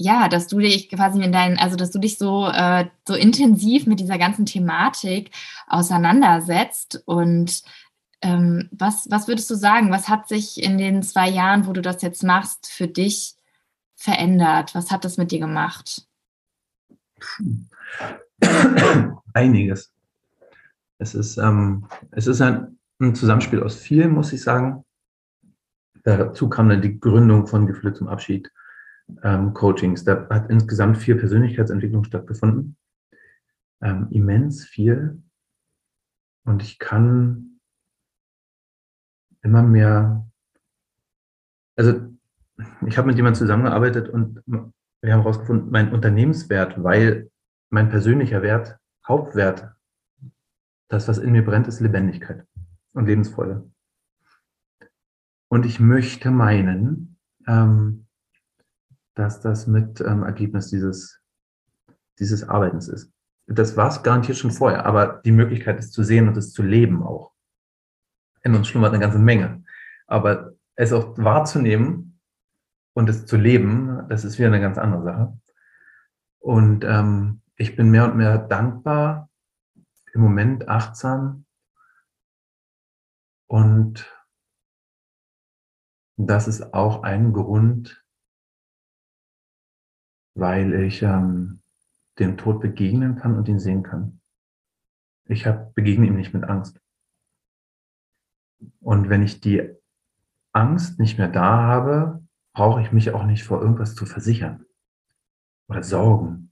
[0.00, 3.86] ja, dass du dich quasi in deinen, also dass du dich so, äh, so intensiv
[3.86, 5.32] mit dieser ganzen Thematik
[5.66, 7.64] auseinandersetzt und
[8.20, 11.82] ähm, was, was würdest du sagen, was hat sich in den zwei Jahren, wo du
[11.82, 13.36] das jetzt machst, für dich
[13.94, 14.74] verändert?
[14.74, 16.06] Was hat das mit dir gemacht?
[19.34, 19.92] Einiges.
[20.98, 24.84] Es ist, ähm, es ist ein, ein Zusammenspiel aus vielen, muss ich sagen.
[26.02, 28.50] Dazu kam dann die Gründung von Gefühle zum Abschied
[29.22, 30.04] ähm, Coachings.
[30.04, 32.76] Da hat insgesamt vier Persönlichkeitsentwicklungen stattgefunden.
[33.80, 35.22] Ähm, immens viel.
[36.44, 37.57] Und ich kann
[39.42, 40.26] immer mehr,
[41.76, 42.00] also
[42.86, 47.30] ich habe mit jemandem zusammengearbeitet und wir haben herausgefunden, mein Unternehmenswert, weil
[47.70, 49.72] mein persönlicher Wert, Hauptwert,
[50.88, 52.46] das, was in mir brennt, ist Lebendigkeit
[52.94, 53.70] und Lebensfreude.
[55.48, 58.06] Und ich möchte meinen, ähm,
[59.14, 61.20] dass das mit ähm, Ergebnis dieses,
[62.18, 63.10] dieses Arbeitens ist.
[63.46, 66.62] Das war es garantiert schon vorher, aber die Möglichkeit, es zu sehen und es zu
[66.62, 67.32] leben auch.
[68.42, 69.64] In uns schlummert eine ganze Menge.
[70.06, 72.20] Aber es auch wahrzunehmen
[72.94, 75.40] und es zu leben, das ist wieder eine ganz andere Sache.
[76.38, 79.28] Und ähm, ich bin mehr und mehr dankbar,
[80.12, 81.44] im Moment achtsam
[83.46, 84.14] und
[86.16, 88.04] das ist auch ein Grund,
[90.34, 91.60] weil ich ähm,
[92.18, 94.20] dem Tod begegnen kann und ihn sehen kann.
[95.26, 96.80] Ich hab, begegne ihm nicht mit Angst.
[98.80, 99.70] Und wenn ich die
[100.52, 104.64] Angst nicht mehr da habe, brauche ich mich auch nicht vor irgendwas zu versichern
[105.68, 106.50] oder sorgen.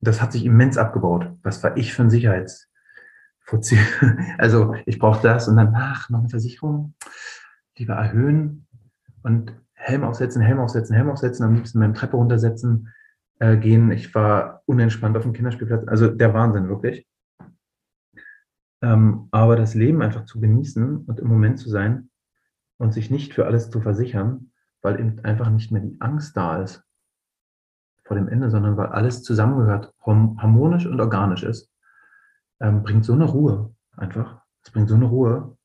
[0.00, 1.30] Das hat sich immens abgebaut.
[1.42, 2.70] Was war ich für ein Sicherheits...
[4.38, 6.94] Also ich brauche das und dann, ach, noch eine Versicherung,
[7.76, 8.66] lieber erhöhen
[9.22, 12.88] und Helm aufsetzen, Helm aufsetzen, Helm aufsetzen, am liebsten beim Treppe runtersetzen
[13.38, 13.92] äh, gehen.
[13.92, 15.86] Ich war unentspannt auf dem Kinderspielplatz.
[15.86, 17.06] Also der Wahnsinn, wirklich.
[18.84, 22.10] Ähm, aber das Leben einfach zu genießen und im Moment zu sein
[22.76, 26.62] und sich nicht für alles zu versichern, weil eben einfach nicht mehr die Angst da
[26.62, 26.84] ist
[28.04, 31.72] vor dem Ende, sondern weil alles zusammengehört, harmonisch und organisch ist,
[32.60, 34.42] ähm, bringt so eine Ruhe einfach.
[34.62, 35.56] Es bringt so eine Ruhe,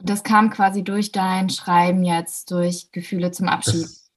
[0.00, 3.82] das kam quasi durch dein Schreiben jetzt, durch Gefühle zum Abschied.
[3.82, 4.12] Das,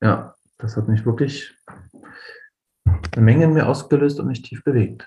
[0.00, 1.54] ja, das hat mich wirklich
[2.84, 5.06] eine Menge in mir ausgelöst und mich tief bewegt.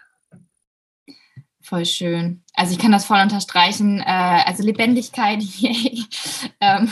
[1.64, 2.44] Voll schön.
[2.54, 4.00] Also ich kann das voll unterstreichen.
[4.00, 5.44] Äh, also Lebendigkeit,
[6.60, 6.90] ähm,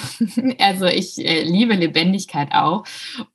[0.60, 2.84] also ich äh, liebe Lebendigkeit auch.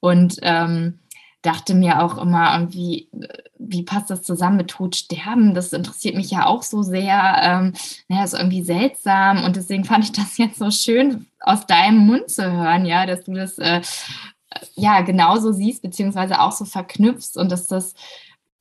[0.01, 1.01] Und ähm,
[1.45, 3.11] dachte mir auch immer irgendwie,
[3.59, 5.55] wie passt das zusammen mit Tod sterben?
[5.55, 7.39] Das interessiert mich ja auch so sehr.
[7.43, 7.73] Ähm,
[8.09, 12.31] naja, ist irgendwie seltsam und deswegen fand ich das jetzt so schön aus deinem Mund
[12.31, 13.83] zu hören, ja, dass du das äh,
[14.75, 17.95] ja genauso siehst, beziehungsweise auch so verknüpfst und dass das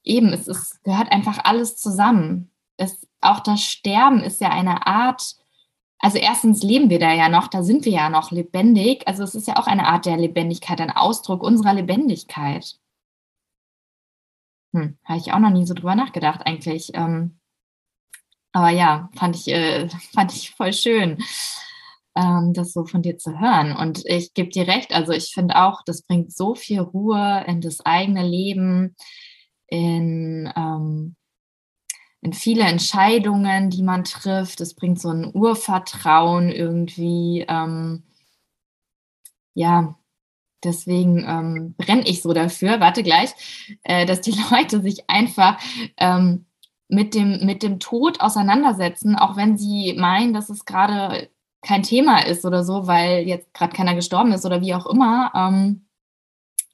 [0.03, 2.49] eben, es ist, gehört einfach alles zusammen.
[2.77, 5.36] Es, auch das Sterben ist ja eine Art,
[5.99, 9.07] also erstens leben wir da ja noch, da sind wir ja noch lebendig.
[9.07, 12.77] Also es ist ja auch eine Art der Lebendigkeit, ein Ausdruck unserer Lebendigkeit.
[14.73, 16.91] Hm, habe ich auch noch nie so drüber nachgedacht eigentlich.
[16.95, 17.39] Ähm,
[18.53, 21.23] aber ja, fand ich, äh, fand ich voll schön,
[22.15, 23.75] ähm, das so von dir zu hören.
[23.75, 27.62] Und ich gebe dir recht, also ich finde auch, das bringt so viel Ruhe in
[27.62, 28.95] das eigene Leben,
[29.67, 31.15] in ähm,
[32.23, 34.62] in viele Entscheidungen, die man trifft.
[34.62, 37.45] Es bringt so ein Urvertrauen irgendwie.
[37.47, 38.03] Ähm,
[39.53, 39.95] ja,
[40.63, 43.31] deswegen ähm, brenne ich so dafür, warte gleich,
[43.83, 45.59] äh, dass die Leute sich einfach
[45.97, 46.45] ähm,
[46.88, 51.29] mit, dem, mit dem Tod auseinandersetzen, auch wenn sie meinen, dass es gerade
[51.62, 55.31] kein Thema ist oder so, weil jetzt gerade keiner gestorben ist oder wie auch immer.
[55.36, 55.86] Ähm,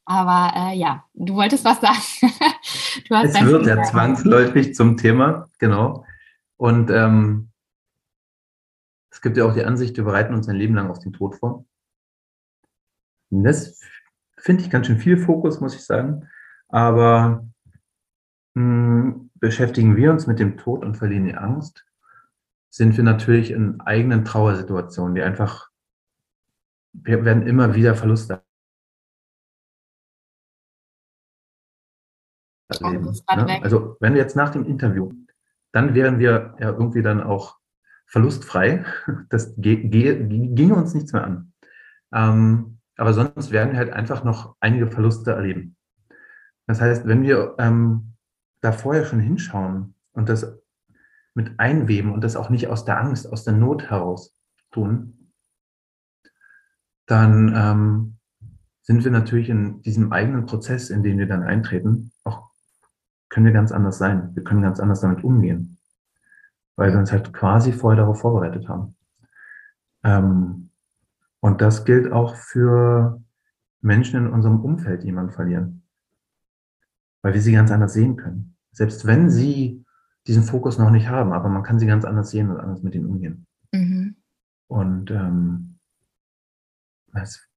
[0.10, 2.00] aber äh, ja, du wolltest was sagen.
[3.28, 6.04] es wird ja zwangsläufig zum Thema, genau.
[6.58, 7.52] Und ähm,
[9.12, 11.36] es gibt ja auch die Ansicht, wir bereiten uns ein Leben lang auf den Tod
[11.36, 11.63] vor.
[13.30, 13.80] Und das
[14.36, 16.28] finde ich ganz schön viel Fokus, muss ich sagen.
[16.69, 17.48] Aber
[18.56, 21.86] mh, hm, beschäftigen wir uns mit dem Tod und verlieren die Angst,
[22.72, 25.69] sind wir natürlich in eigenen Trauersituationen, die einfach,
[26.93, 28.41] wir werden immer wieder Verluste
[32.70, 33.05] erleben.
[33.36, 33.63] Ne?
[33.63, 35.11] Also wenn wir jetzt nach dem Interview,
[35.72, 37.57] dann wären wir ja irgendwie dann auch
[38.07, 38.86] verlustfrei.
[39.30, 41.53] Das ginge uns nichts mehr an.
[42.13, 45.78] Ähm, aber sonst werden wir halt einfach noch einige Verluste erleben.
[46.67, 48.13] Das heißt, wenn wir ähm,
[48.61, 50.59] da vorher schon hinschauen und das
[51.34, 54.36] mit einweben und das auch nicht aus der Angst, aus der Not heraus
[54.72, 55.32] tun,
[57.05, 58.17] dann ähm,
[58.82, 62.11] sind wir natürlich in diesem eigenen Prozess, in den wir dann eintreten,
[63.30, 64.36] können wir ganz anders sein.
[64.36, 65.77] Wir können ganz anders damit umgehen,
[66.75, 68.95] weil wir uns halt quasi vorher darauf vorbereitet haben.
[70.03, 70.69] Ähm,
[71.41, 73.21] Und das gilt auch für
[73.82, 75.84] Menschen in unserem Umfeld, die man verlieren.
[77.21, 78.55] Weil wir sie ganz anders sehen können.
[78.71, 79.86] Selbst wenn sie
[80.27, 82.93] diesen Fokus noch nicht haben, aber man kann sie ganz anders sehen und anders mit
[82.95, 83.45] ihnen umgehen.
[83.73, 84.15] Mhm.
[84.67, 85.80] Und ähm,
[87.13, 87.49] es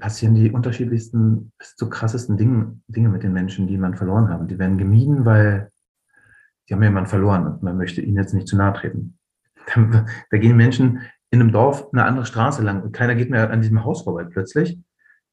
[0.00, 4.48] passieren die unterschiedlichsten, bis zu krassesten Dinge, Dinge mit den Menschen, die man verloren haben.
[4.48, 5.70] Die werden gemieden, weil
[6.68, 9.18] die haben jemanden verloren und man möchte ihnen jetzt nicht zu nahe treten.
[9.74, 13.50] Da, da gehen Menschen in einem Dorf eine andere Straße lang und keiner geht mehr
[13.50, 14.78] an diesem Haus vorbei plötzlich,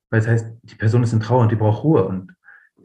[0.09, 2.35] weil es heißt, die Person ist in Trauer und die braucht Ruhe und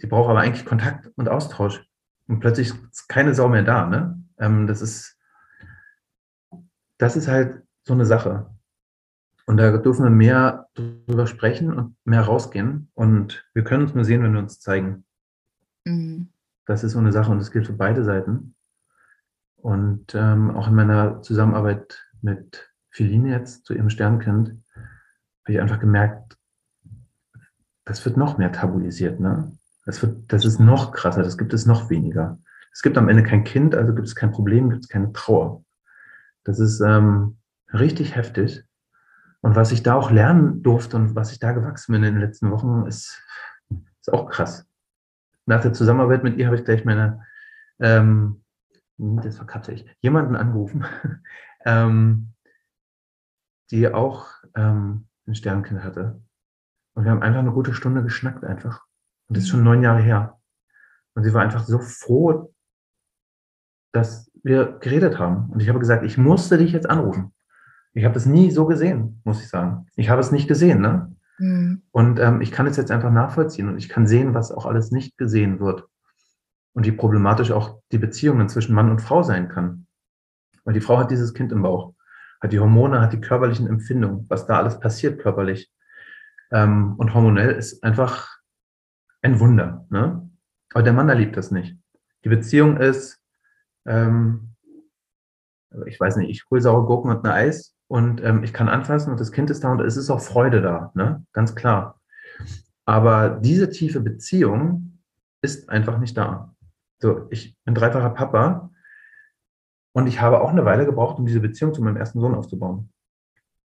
[0.00, 1.84] die braucht aber eigentlich Kontakt und Austausch.
[2.28, 3.86] Und plötzlich ist keine Sau mehr da.
[3.86, 4.22] Ne?
[4.38, 5.18] Ähm, das ist,
[6.98, 8.48] das ist halt so eine Sache.
[9.50, 12.88] Und da dürfen wir mehr drüber sprechen und mehr rausgehen.
[12.94, 15.04] Und wir können uns nur sehen, wenn wir uns zeigen.
[15.84, 16.28] Mhm.
[16.66, 18.54] Das ist so eine Sache und das gilt für beide Seiten.
[19.56, 25.80] Und ähm, auch in meiner Zusammenarbeit mit Feline jetzt zu ihrem Sternkind habe ich einfach
[25.80, 26.38] gemerkt,
[27.84, 29.18] das wird noch mehr tabuisiert.
[29.18, 29.50] Ne?
[29.84, 32.38] Das, wird, das ist noch krasser, das gibt es noch weniger.
[32.72, 35.64] Es gibt am Ende kein Kind, also gibt es kein Problem, gibt es keine Trauer.
[36.44, 37.38] Das ist ähm,
[37.72, 38.64] richtig heftig.
[39.42, 42.20] Und was ich da auch lernen durfte und was ich da gewachsen bin in den
[42.20, 43.22] letzten Wochen, ist,
[44.00, 44.66] ist auch krass.
[45.46, 47.24] Nach der Zusammenarbeit mit ihr habe ich gleich meine,
[47.80, 48.44] ähm,
[48.98, 50.84] das verkatze ich, jemanden angerufen,
[51.64, 52.34] ähm,
[53.70, 56.20] die auch ähm, ein Sternkind hatte.
[56.94, 58.84] Und wir haben einfach eine gute Stunde geschnackt einfach.
[59.28, 60.38] Und das ist schon neun Jahre her.
[61.14, 62.52] Und sie war einfach so froh,
[63.92, 65.50] dass wir geredet haben.
[65.50, 67.32] Und ich habe gesagt, ich musste dich jetzt anrufen.
[67.92, 69.86] Ich habe das nie so gesehen, muss ich sagen.
[69.96, 71.14] Ich habe es nicht gesehen, ne?
[71.38, 71.82] Mhm.
[71.90, 74.92] Und ähm, ich kann es jetzt einfach nachvollziehen und ich kann sehen, was auch alles
[74.92, 75.88] nicht gesehen wird.
[76.72, 79.86] Und wie problematisch auch die Beziehungen zwischen Mann und Frau sein kann.
[80.64, 81.94] Weil die Frau hat dieses Kind im Bauch,
[82.40, 85.72] hat die Hormone, hat die körperlichen Empfindungen, was da alles passiert körperlich.
[86.52, 88.38] Ähm, und hormonell ist einfach
[89.22, 89.86] ein Wunder.
[89.90, 90.30] Ne?
[90.72, 91.76] Aber der Mann, der liebt das nicht.
[92.24, 93.20] Die Beziehung ist,
[93.86, 94.54] ähm,
[95.86, 99.10] ich weiß nicht, ich hole saure Gurken und ein Eis und ähm, ich kann anfassen
[99.10, 101.26] und das Kind ist da und es ist auch Freude da, ne?
[101.32, 102.00] ganz klar.
[102.84, 105.00] Aber diese tiefe Beziehung
[105.42, 106.54] ist einfach nicht da.
[107.00, 108.70] So, ich bin dreifacher Papa
[109.90, 112.92] und ich habe auch eine Weile gebraucht, um diese Beziehung zu meinem ersten Sohn aufzubauen.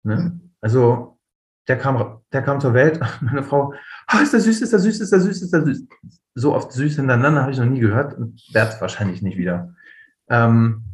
[0.03, 0.15] Ne?
[0.15, 0.53] Mhm.
[0.61, 1.19] Also
[1.67, 3.73] der kam, der kam zur Welt, meine Frau,
[4.13, 5.87] oh, ist das süß, ist das süß, ist das süß, ist das süß.
[6.35, 9.75] So oft süß hintereinander habe ich noch nie gehört und werde es wahrscheinlich nicht wieder.
[10.29, 10.85] Ähm,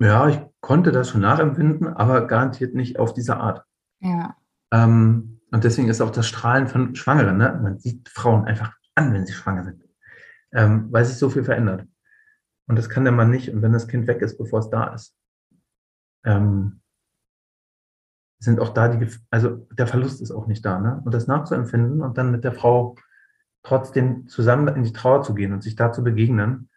[0.00, 3.64] ja, ich konnte das schon nachempfinden, aber garantiert nicht auf diese Art.
[4.00, 4.36] Ja.
[4.72, 7.56] Ähm, und deswegen ist auch das Strahlen von Schwangeren, ne?
[7.62, 9.84] man sieht Frauen einfach an, wenn sie schwanger sind,
[10.52, 11.86] ähm, weil sich so viel verändert.
[12.66, 13.48] Und das kann der Mann nicht.
[13.48, 15.16] Und wenn das Kind weg ist, bevor es da ist,
[16.24, 16.80] ähm,
[18.40, 20.80] sind auch da die, also der Verlust ist auch nicht da.
[20.80, 21.00] Ne?
[21.04, 22.96] Und das nachzuempfinden und dann mit der Frau
[23.62, 26.70] trotzdem zusammen in die Trauer zu gehen und sich da zu begegnen,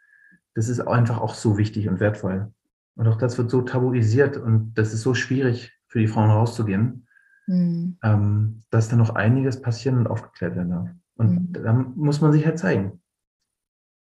[0.54, 2.54] das ist einfach auch so wichtig und wertvoll.
[3.00, 7.08] Und auch das wird so tabuisiert und das ist so schwierig für die Frauen rauszugehen,
[7.48, 7.98] mhm.
[8.04, 10.90] ähm, dass da noch einiges passieren und aufgeklärt werden darf.
[11.16, 11.54] Und mhm.
[11.54, 13.02] da muss man sich halt zeigen.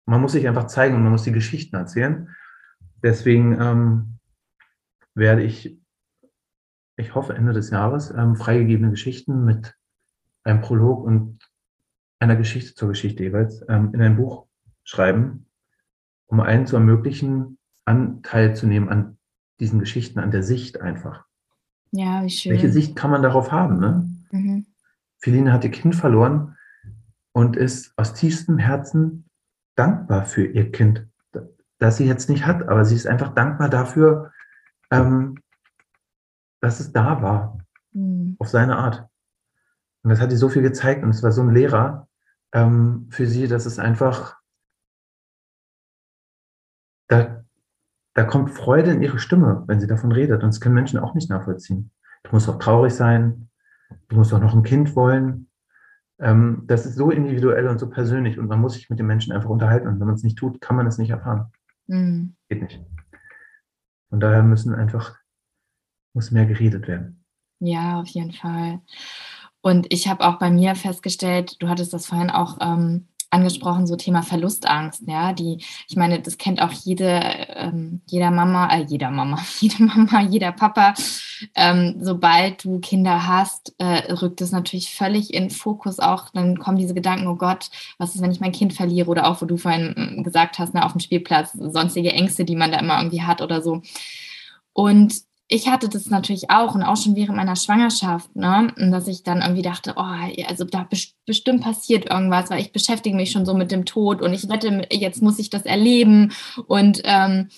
[0.04, 2.34] Man muss sich einfach zeigen und man muss die Geschichten erzählen.
[3.00, 4.18] Deswegen ähm,
[5.14, 5.80] werde ich,
[6.96, 9.76] ich hoffe, Ende des Jahres ähm, freigegebene Geschichten mit
[10.42, 11.38] einem Prolog und
[12.18, 14.48] einer Geschichte zur Geschichte jeweils ähm, in ein Buch
[14.82, 15.46] schreiben,
[16.26, 17.57] um allen zu ermöglichen,
[17.88, 19.18] Anteil zu nehmen an
[19.60, 21.24] diesen Geschichten, an der Sicht einfach.
[21.90, 22.52] Ja, wie schön.
[22.52, 23.80] Welche Sicht kann man darauf haben?
[23.80, 24.08] Ne?
[24.30, 24.66] Mhm.
[25.18, 26.56] Feline hat ihr Kind verloren
[27.32, 29.24] und ist aus tiefstem Herzen
[29.74, 31.08] dankbar für ihr Kind,
[31.78, 34.32] das sie jetzt nicht hat, aber sie ist einfach dankbar dafür,
[34.90, 35.38] ähm,
[36.60, 37.58] dass es da war,
[37.92, 38.36] mhm.
[38.38, 39.08] auf seine Art.
[40.02, 42.08] Und das hat ihr so viel gezeigt und es war so ein Lehrer
[42.52, 44.36] ähm, für sie, dass es einfach,
[47.08, 47.37] da,
[48.18, 50.42] da kommt Freude in ihre Stimme, wenn sie davon redet.
[50.42, 51.92] Und das können Menschen auch nicht nachvollziehen.
[52.24, 53.48] Du musst auch traurig sein,
[54.08, 55.48] du musst auch noch ein Kind wollen.
[56.18, 59.32] Ähm, das ist so individuell und so persönlich und man muss sich mit den Menschen
[59.32, 59.86] einfach unterhalten.
[59.86, 61.52] Und wenn man es nicht tut, kann man es nicht erfahren.
[61.86, 62.34] Mhm.
[62.48, 62.80] Geht nicht.
[64.10, 65.16] Und daher müssen einfach,
[66.12, 67.24] muss mehr geredet werden.
[67.60, 68.80] Ja, auf jeden Fall.
[69.60, 73.96] Und ich habe auch bei mir festgestellt, du hattest das vorhin auch ähm, angesprochen, so
[73.96, 77.20] Thema Verlustangst, ja, die, ich meine, das kennt auch jede,
[77.54, 80.94] ähm, jeder Mama, äh, jeder Mama, jede Mama, jeder Papa.
[81.54, 86.78] Ähm, sobald du Kinder hast, äh, rückt es natürlich völlig in Fokus auch, dann kommen
[86.78, 89.56] diese Gedanken, oh Gott, was ist, wenn ich mein Kind verliere oder auch, wo du
[89.56, 93.22] vorhin mm, gesagt hast, ne, auf dem Spielplatz, sonstige Ängste, die man da immer irgendwie
[93.22, 93.82] hat oder so.
[94.72, 98.72] Und ich hatte das natürlich auch und auch schon während meiner Schwangerschaft, ne?
[98.76, 100.04] Dass ich dann irgendwie dachte, oh,
[100.46, 100.86] also da
[101.26, 104.86] bestimmt passiert irgendwas, weil ich beschäftige mich schon so mit dem Tod und ich wette,
[104.90, 106.32] jetzt muss ich das erleben.
[106.66, 107.48] Und ähm,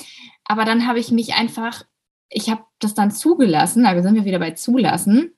[0.44, 1.82] aber dann habe ich mich einfach,
[2.28, 5.32] ich habe das dann zugelassen, da sind wir wieder bei zulassen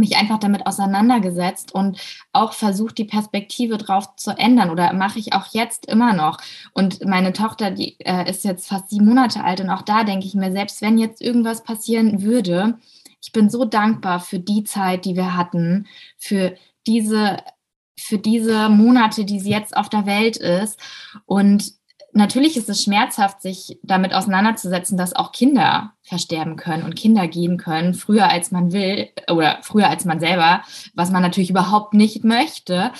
[0.00, 2.00] mich einfach damit auseinandergesetzt und
[2.32, 6.38] auch versucht, die Perspektive drauf zu ändern oder mache ich auch jetzt immer noch.
[6.72, 10.26] Und meine Tochter, die äh, ist jetzt fast sieben Monate alt und auch da denke
[10.26, 12.78] ich mir, selbst wenn jetzt irgendwas passieren würde,
[13.22, 15.86] ich bin so dankbar für die Zeit, die wir hatten,
[16.16, 17.36] für diese,
[17.98, 20.80] für diese Monate, die sie jetzt auf der Welt ist
[21.26, 21.79] und
[22.12, 27.56] natürlich ist es schmerzhaft, sich damit auseinanderzusetzen, dass auch Kinder versterben können und Kinder gehen
[27.56, 30.62] können, früher als man will oder früher als man selber,
[30.94, 32.92] was man natürlich überhaupt nicht möchte.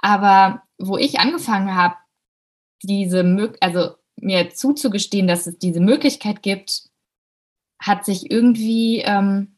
[0.00, 1.96] Aber wo ich angefangen habe,
[2.82, 6.88] diese, also mir zuzugestehen, dass es diese Möglichkeit gibt,
[7.78, 9.56] hat sich irgendwie, ähm,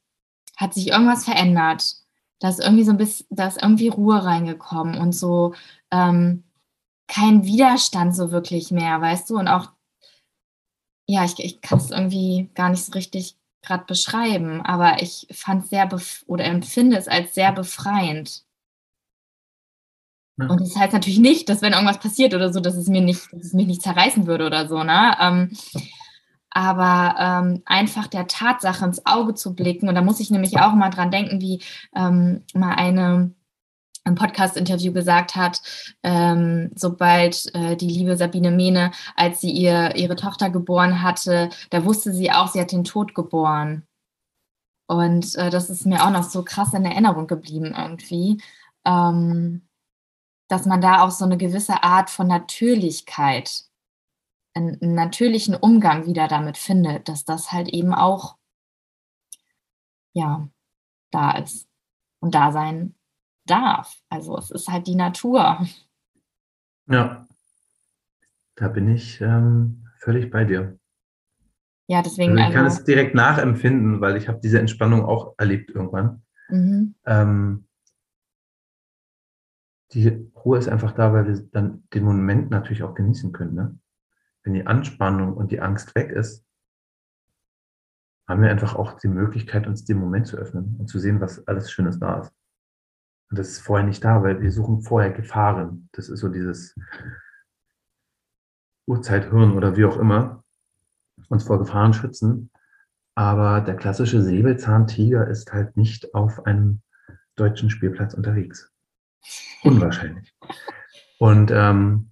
[0.56, 1.96] hat sich irgendwas verändert.
[2.38, 5.54] Da ist irgendwie so ein bisschen, da ist irgendwie Ruhe reingekommen und so,
[5.90, 6.44] ähm,
[7.10, 9.36] kein Widerstand so wirklich mehr, weißt du?
[9.36, 9.72] Und auch,
[11.08, 15.64] ja, ich, ich kann es irgendwie gar nicht so richtig gerade beschreiben, aber ich fand
[15.64, 15.88] es sehr
[16.26, 18.44] oder empfinde es als sehr befreiend.
[20.38, 23.30] Und das heißt natürlich nicht, dass wenn irgendwas passiert oder so, dass es mir nicht,
[23.32, 25.14] dass es mich nicht zerreißen würde oder so, ne?
[25.20, 25.50] Ähm,
[26.48, 30.72] aber ähm, einfach der Tatsache ins Auge zu blicken, und da muss ich nämlich auch
[30.72, 31.60] mal dran denken, wie
[31.94, 33.32] ähm, mal eine
[34.04, 35.60] im Podcast-Interview gesagt hat,
[36.02, 41.84] ähm, sobald äh, die liebe Sabine Mehne, als sie ihr, ihre Tochter geboren hatte, da
[41.84, 43.86] wusste sie auch, sie hat den Tod geboren.
[44.86, 48.42] Und äh, das ist mir auch noch so krass in Erinnerung geblieben irgendwie,
[48.84, 49.68] ähm,
[50.48, 53.64] dass man da auch so eine gewisse Art von Natürlichkeit,
[54.54, 58.36] einen, einen natürlichen Umgang wieder damit findet, dass das halt eben auch,
[60.12, 60.48] ja,
[61.12, 61.68] da ist
[62.20, 62.96] und da sein
[63.50, 63.94] darf.
[64.08, 65.66] Also es ist halt die Natur.
[66.86, 67.26] Ja,
[68.56, 70.78] da bin ich ähm, völlig bei dir.
[71.86, 72.38] Ja, deswegen.
[72.38, 76.22] Also ich kann also, es direkt nachempfinden, weil ich habe diese Entspannung auch erlebt irgendwann.
[76.48, 76.94] Mhm.
[77.04, 77.66] Ähm,
[79.92, 83.54] die Ruhe ist einfach da, weil wir dann den Moment natürlich auch genießen können.
[83.54, 83.78] Ne?
[84.44, 86.44] Wenn die Anspannung und die Angst weg ist,
[88.28, 91.46] haben wir einfach auch die Möglichkeit, uns den Moment zu öffnen und zu sehen, was
[91.48, 92.32] alles Schönes da ist.
[93.30, 95.88] Und das ist vorher nicht da, weil wir suchen vorher Gefahren.
[95.92, 96.74] Das ist so dieses
[98.86, 100.42] Urzeithirn oder wie auch immer,
[101.28, 102.50] uns vor Gefahren schützen.
[103.14, 106.82] Aber der klassische Säbelzahntiger ist halt nicht auf einem
[107.36, 108.72] deutschen Spielplatz unterwegs.
[109.62, 110.34] Unwahrscheinlich.
[111.18, 112.10] Und ähm,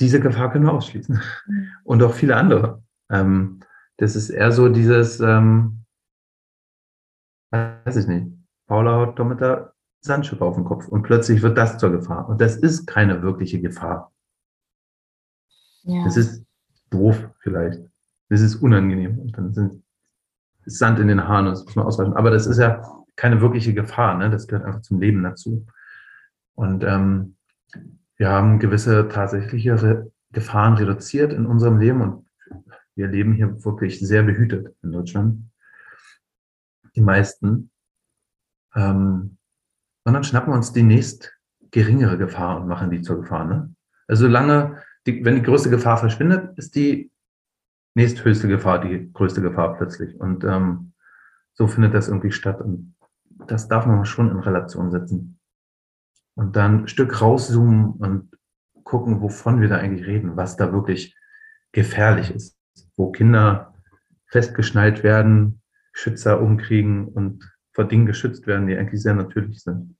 [0.00, 1.20] diese Gefahr können wir ausschließen.
[1.46, 1.68] Mhm.
[1.84, 2.82] Und auch viele andere.
[3.10, 3.60] Ähm,
[3.96, 5.84] das ist eher so dieses, ähm,
[7.50, 8.32] weiß ich nicht,
[8.66, 9.16] Paula hat
[10.00, 12.28] Sandschuhe auf dem Kopf und plötzlich wird das zur Gefahr.
[12.28, 14.12] Und das ist keine wirkliche Gefahr.
[15.82, 16.04] Ja.
[16.04, 16.44] Das ist
[16.90, 17.80] doof vielleicht.
[18.28, 19.18] Das ist unangenehm.
[19.18, 19.82] Und dann sind
[20.66, 22.12] Sand in den Haaren und das muss man ausweichen.
[22.14, 22.82] Aber das ist ja
[23.16, 24.16] keine wirkliche Gefahr.
[24.16, 24.30] Ne?
[24.30, 25.66] Das gehört einfach zum Leben dazu.
[26.54, 27.36] Und ähm,
[28.16, 32.26] wir haben gewisse tatsächliche Re Gefahren reduziert in unserem Leben und
[32.94, 35.50] wir leben hier wirklich sehr behütet in Deutschland.
[36.94, 37.70] Die meisten.
[38.74, 39.37] Ähm,
[40.08, 41.36] sondern schnappen uns die nächst
[41.70, 43.44] geringere Gefahr und machen die zur Gefahr.
[43.44, 43.74] Ne?
[44.06, 47.12] Also solange, die, wenn die größte Gefahr verschwindet, ist die
[47.92, 50.18] nächsthöchste Gefahr die größte Gefahr plötzlich.
[50.18, 50.94] Und ähm,
[51.52, 52.62] so findet das irgendwie statt.
[52.62, 52.94] Und
[53.48, 55.38] das darf man schon in Relation setzen.
[56.34, 58.30] Und dann ein Stück rauszoomen und
[58.84, 61.14] gucken, wovon wir da eigentlich reden, was da wirklich
[61.72, 62.58] gefährlich ist,
[62.96, 63.74] wo Kinder
[64.28, 65.60] festgeschnallt werden,
[65.92, 67.44] Schützer umkriegen und
[67.74, 69.97] vor Dingen geschützt werden, die eigentlich sehr natürlich sind.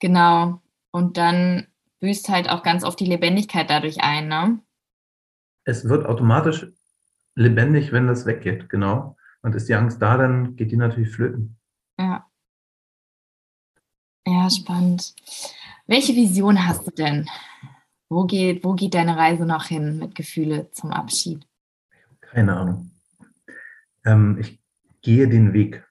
[0.00, 0.60] Genau.
[0.90, 1.66] Und dann
[2.00, 4.60] büßt halt auch ganz oft die Lebendigkeit dadurch ein, ne?
[5.64, 6.66] Es wird automatisch
[7.34, 9.16] lebendig, wenn das weggeht, genau.
[9.42, 11.58] Und ist die Angst da, dann geht die natürlich flöten.
[11.98, 12.26] Ja.
[14.26, 15.14] Ja, spannend.
[15.86, 17.28] Welche Vision hast du denn?
[18.08, 21.46] Wo geht, wo geht deine Reise noch hin mit Gefühle zum Abschied?
[22.20, 22.90] Keine Ahnung.
[24.04, 24.60] Ähm, ich
[25.02, 25.85] gehe den Weg.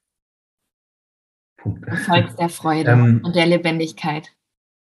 [1.66, 1.92] Punkt.
[1.92, 4.32] Du folgst der Freude ähm, und der Lebendigkeit.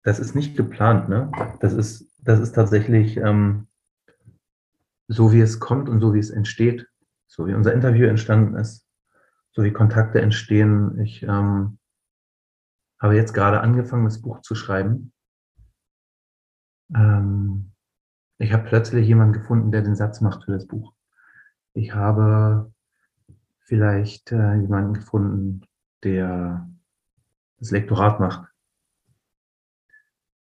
[0.03, 1.31] Das ist nicht geplant, ne?
[1.61, 3.67] Das ist, das ist tatsächlich ähm,
[5.07, 6.88] so, wie es kommt und so, wie es entsteht.
[7.27, 8.86] So wie unser Interview entstanden ist,
[9.53, 10.99] so wie Kontakte entstehen.
[10.99, 11.79] Ich ähm,
[13.01, 15.13] habe jetzt gerade angefangen, das Buch zu schreiben.
[16.93, 17.71] Ähm,
[18.39, 20.93] ich habe plötzlich jemanden gefunden, der den Satz macht für das Buch.
[21.73, 22.73] Ich habe
[23.61, 25.61] vielleicht äh, jemanden gefunden,
[26.03, 26.69] der
[27.64, 28.47] das Lektorat macht.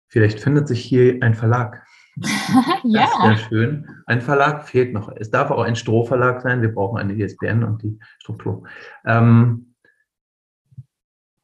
[0.08, 1.84] Vielleicht findet sich hier ein Verlag.
[2.84, 3.06] ja.
[3.06, 4.02] Das wäre schön.
[4.06, 5.10] Ein Verlag fehlt noch.
[5.14, 6.62] Es darf auch ein Strohverlag sein.
[6.62, 8.66] Wir brauchen eine ISBN und die Struktur.
[9.04, 9.74] Ähm,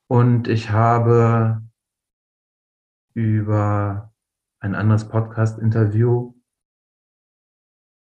[0.06, 1.62] und ich habe
[3.14, 4.12] über
[4.60, 6.34] ein anderes Podcast-Interview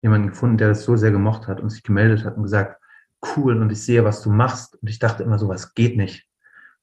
[0.02, 2.80] jemanden gefunden, der das so sehr gemocht hat und sich gemeldet hat und gesagt,
[3.36, 4.76] cool und ich sehe, was du machst.
[4.76, 6.28] Und ich dachte immer, sowas geht nicht.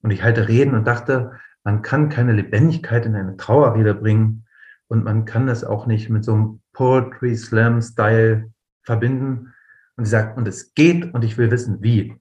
[0.03, 1.31] Und ich halte Reden und dachte,
[1.63, 4.45] man kann keine Lebendigkeit in eine Trauerrede bringen
[4.87, 8.51] und man kann das auch nicht mit so einem Poetry Slam Style
[8.83, 9.53] verbinden.
[9.95, 12.19] Und sie sagt, und es geht und ich will wissen, wie.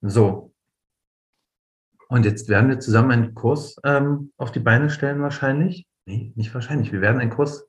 [0.00, 0.54] So.
[2.08, 5.88] Und jetzt werden wir zusammen einen Kurs ähm, auf die Beine stellen wahrscheinlich.
[6.06, 6.92] Nee, nicht wahrscheinlich.
[6.92, 7.66] Wir werden einen Kurs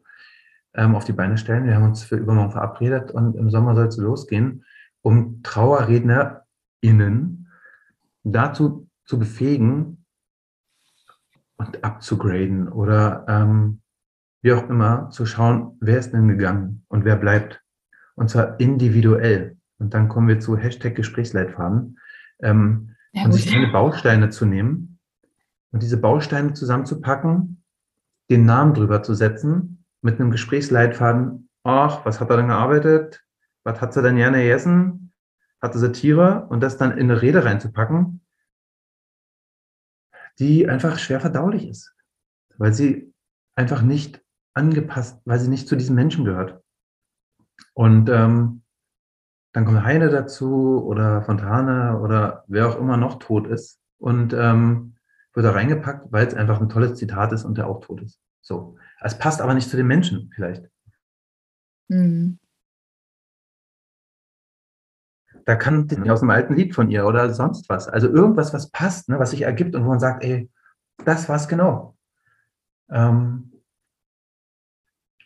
[0.75, 1.65] ähm, auf die Beine stellen.
[1.65, 4.65] Wir haben uns für übermorgen verabredet und im Sommer soll es losgehen,
[5.01, 7.49] um TrauerrednerInnen
[8.23, 10.05] dazu zu befähigen
[11.57, 13.81] und abzugraden oder ähm,
[14.41, 17.63] wie auch immer zu schauen, wer ist denn gegangen und wer bleibt.
[18.15, 19.57] Und zwar individuell.
[19.79, 21.99] Und dann kommen wir zu Hashtag Gesprächsleitfaden.
[22.41, 24.99] Ähm, ja, und sich keine Bausteine zu nehmen
[25.71, 27.63] und diese Bausteine zusammenzupacken,
[28.29, 31.49] den Namen drüber zu setzen, mit einem Gesprächsleitfaden.
[31.63, 33.23] Ach, was hat er denn gearbeitet?
[33.63, 35.11] Was hat sie denn gerne gegessen?
[35.61, 36.45] Hatte sie Tiere?
[36.49, 38.21] Und das dann in eine Rede reinzupacken,
[40.39, 41.93] die einfach schwer verdaulich ist,
[42.57, 43.13] weil sie
[43.55, 44.21] einfach nicht
[44.53, 46.61] angepasst, weil sie nicht zu diesem Menschen gehört.
[47.73, 48.63] Und ähm,
[49.53, 54.95] dann kommt Heine dazu oder Fontane oder wer auch immer noch tot ist und ähm,
[55.33, 58.19] wird da reingepackt, weil es einfach ein tolles Zitat ist und der auch tot ist.
[58.41, 58.77] So.
[59.01, 60.69] Es passt aber nicht zu den Menschen vielleicht.
[61.87, 62.39] Mhm.
[65.45, 67.87] Da kann aus einem alten Lied von ihr oder sonst was.
[67.87, 70.49] Also irgendwas, was passt, ne, was sich ergibt und wo man sagt, ey,
[71.05, 71.95] das war's genau.
[72.89, 73.51] Ähm,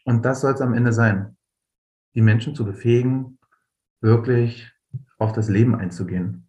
[0.03, 1.37] und das soll es am Ende sein.
[2.15, 3.39] Die Menschen zu befähigen,
[4.01, 4.71] wirklich
[5.17, 6.47] auf das Leben einzugehen.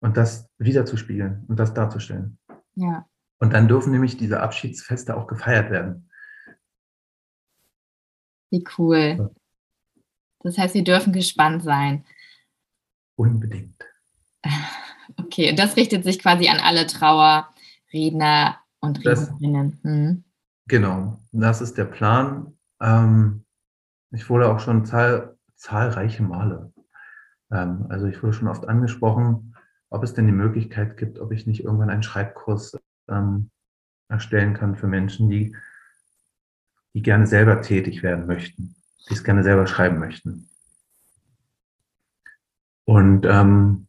[0.00, 2.38] Und das wiederzuspiegeln und das darzustellen.
[2.74, 3.06] Ja.
[3.40, 6.08] Und dann dürfen nämlich diese Abschiedsfeste auch gefeiert werden.
[8.50, 9.34] Wie cool.
[10.40, 12.04] Das heißt, wir dürfen gespannt sein.
[13.16, 13.84] Unbedingt.
[15.18, 19.78] Okay, und das richtet sich quasi an alle Trauerredner und Rednerinnen.
[19.82, 20.24] Hm.
[20.66, 22.56] Genau, das ist der Plan.
[22.80, 23.44] Ähm,
[24.12, 26.72] ich wurde auch schon zahl, zahlreiche Male,
[27.50, 29.56] ähm, also ich wurde schon oft angesprochen,
[29.90, 33.50] ob es denn die Möglichkeit gibt, ob ich nicht irgendwann einen Schreibkurs ähm,
[34.08, 35.56] erstellen kann für Menschen, die,
[36.94, 38.74] die gerne selber tätig werden möchten,
[39.08, 40.48] die es gerne selber schreiben möchten.
[42.86, 43.88] Und ähm,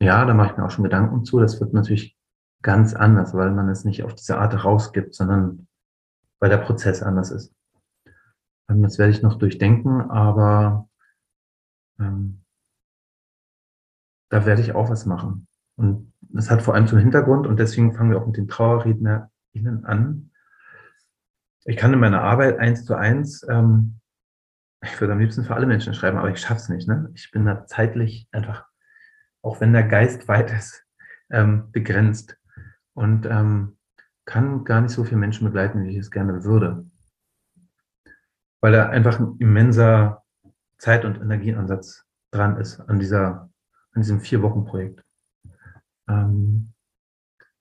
[0.00, 1.38] ja, da mache ich mir auch schon Gedanken zu.
[1.38, 2.16] Das wird natürlich
[2.62, 5.66] ganz anders, weil man es nicht auf diese Art rausgibt, sondern
[6.38, 7.54] weil der Prozess anders ist.
[8.68, 10.88] Ähm, das werde ich noch durchdenken, aber
[11.98, 12.42] ähm,
[14.30, 15.46] da werde ich auch was machen.
[15.76, 19.84] Und das hat vor allem zum Hintergrund, und deswegen fangen wir auch mit den TrauerrednerInnen
[19.84, 20.30] an.
[21.64, 23.99] Ich kann in meiner Arbeit eins zu eins ähm,
[24.82, 26.88] ich würde am liebsten für alle Menschen schreiben, aber ich schaffe es nicht.
[26.88, 27.10] Ne?
[27.14, 28.66] Ich bin da zeitlich einfach,
[29.42, 30.86] auch wenn der Geist weit ist,
[31.30, 32.38] ähm, begrenzt
[32.94, 33.76] und ähm,
[34.24, 36.86] kann gar nicht so viele Menschen begleiten, wie ich es gerne würde.
[38.60, 40.22] Weil da einfach ein immenser
[40.78, 43.50] Zeit- und Energieansatz dran ist an, dieser,
[43.92, 45.04] an diesem Vier-Wochen-Projekt.
[46.08, 46.72] Ähm,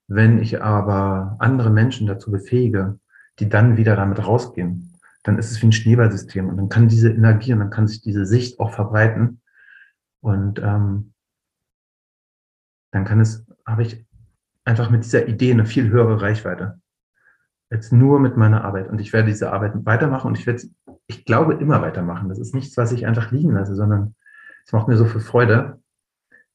[0.07, 2.99] wenn ich aber andere Menschen dazu befähige,
[3.39, 4.88] die dann wieder damit rausgehen,
[5.29, 8.01] dann ist es wie ein Schneeballsystem und dann kann diese Energie und dann kann sich
[8.01, 9.41] diese Sicht auch verbreiten.
[10.21, 11.13] Und ähm,
[12.91, 14.07] dann kann es, habe ich
[14.65, 16.81] einfach mit dieser Idee eine viel höhere Reichweite
[17.69, 18.89] als nur mit meiner Arbeit.
[18.89, 20.63] Und ich werde diese Arbeit weitermachen und ich werde,
[21.05, 22.27] ich glaube, immer weitermachen.
[22.27, 24.15] Das ist nichts, was ich einfach liegen lasse, sondern
[24.65, 25.79] es macht mir so viel Freude,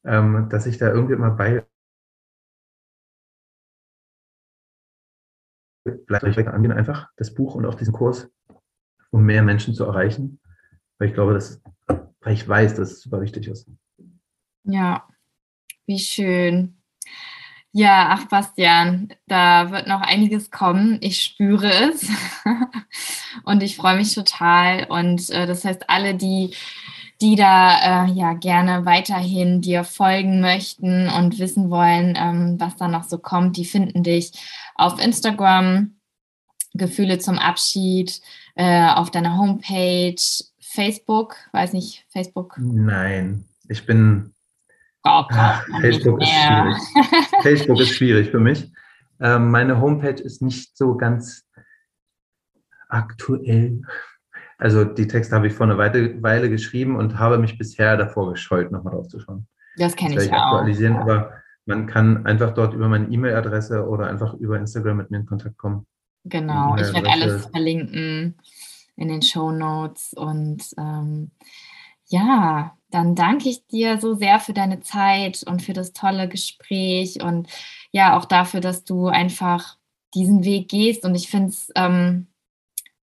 [0.03, 1.65] ähm, dass ich da irgendwie immer bei
[5.85, 6.53] bleibe.
[6.53, 8.29] Angehen einfach das Buch und auch diesen Kurs
[9.15, 10.41] um mehr Menschen zu erreichen.
[10.99, 13.71] Weil ich glaube, dass, weil ich weiß, dass es super wichtig ist.
[14.65, 15.07] Ja,
[15.87, 16.77] wie schön.
[17.71, 20.99] Ja, ach Bastian, da wird noch einiges kommen.
[21.01, 22.09] Ich spüre es
[23.45, 24.87] und ich freue mich total.
[24.89, 26.55] Und äh, das heißt, alle, die,
[27.21, 32.89] die da äh, ja gerne weiterhin dir folgen möchten und wissen wollen, ähm, was da
[32.89, 34.33] noch so kommt, die finden dich
[34.75, 35.95] auf Instagram.
[36.75, 38.21] Gefühle zum Abschied
[38.55, 40.17] äh, auf deiner Homepage,
[40.61, 42.57] Facebook, weiß nicht, Facebook?
[42.59, 44.33] Nein, ich bin,
[45.03, 45.35] braucht
[45.81, 46.77] Facebook ist schwierig.
[47.43, 48.71] Facebook ist schwierig für mich.
[49.21, 51.45] Ähm, meine Homepage ist nicht so ganz
[52.89, 53.83] aktuell.
[54.59, 58.31] Also die Texte habe ich vor einer Weile, Weile geschrieben und habe mich bisher davor
[58.31, 59.47] gescheut, nochmal drauf zu schauen.
[59.77, 60.53] Das kenne ich, ich auch.
[60.53, 61.33] Aktualisieren, aber
[61.67, 65.57] man kann einfach dort über meine E-Mail-Adresse oder einfach über Instagram mit mir in Kontakt
[65.57, 65.87] kommen.
[66.25, 68.37] Genau, ich werde alles verlinken
[68.97, 71.31] in den Show Notes und ähm,
[72.07, 77.21] ja, dann danke ich dir so sehr für deine Zeit und für das tolle Gespräch
[77.23, 77.49] und
[77.91, 79.77] ja, auch dafür, dass du einfach
[80.15, 81.05] diesen Weg gehst.
[81.05, 82.29] Und ich finde es, ähm,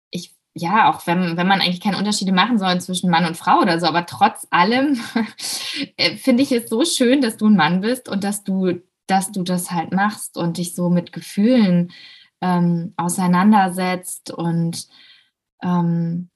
[0.09, 3.59] ich, ja, auch wenn, wenn man eigentlich keine Unterschiede machen soll zwischen Mann und Frau
[3.59, 4.99] oder so, aber trotz allem
[5.97, 9.32] äh, finde ich es so schön, dass du ein Mann bist und dass du, dass
[9.32, 11.91] du das halt machst und dich so mit Gefühlen
[12.43, 14.87] ähm, auseinandersetzt und
[15.63, 16.29] ähm,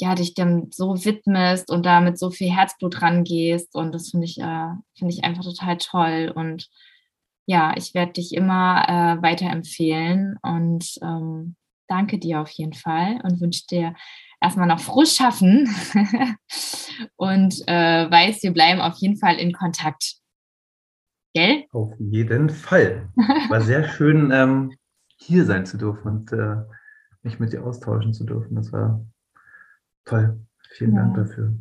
[0.00, 3.74] ja, dich dem so widmest und da mit so viel Herzblut rangehst.
[3.74, 6.32] Und das finde ich, äh, finde ich einfach total toll.
[6.34, 6.68] Und
[7.46, 11.56] ja, ich werde dich immer äh, weiterempfehlen und ähm,
[11.88, 13.94] danke dir auf jeden Fall und wünsche dir
[14.40, 15.68] erstmal noch frohes Schaffen
[17.16, 20.16] und äh, weiß, wir bleiben auf jeden Fall in Kontakt.
[21.34, 21.64] Gell?
[21.72, 23.08] Auf jeden Fall.
[23.48, 24.72] War sehr schön, ähm,
[25.16, 26.56] hier sein zu dürfen und äh,
[27.22, 28.54] mich mit dir austauschen zu dürfen.
[28.54, 29.04] Das war
[30.04, 30.38] Toll.
[30.70, 31.02] Vielen ja.
[31.02, 31.54] Dank dafür.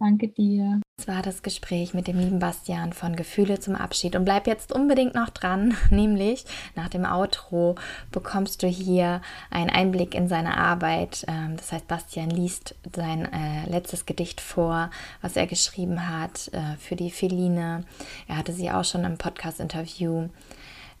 [0.00, 0.80] Danke dir.
[0.96, 4.16] Das war das Gespräch mit dem lieben Bastian von Gefühle zum Abschied.
[4.16, 7.76] Und bleib jetzt unbedingt noch dran, nämlich nach dem Outro
[8.10, 11.24] bekommst du hier einen Einblick in seine Arbeit.
[11.28, 14.90] Ähm, das heißt, Bastian liest sein äh, letztes Gedicht vor,
[15.20, 17.84] was er geschrieben hat äh, für die Feline.
[18.28, 20.28] Er hatte sie auch schon im Podcast-Interview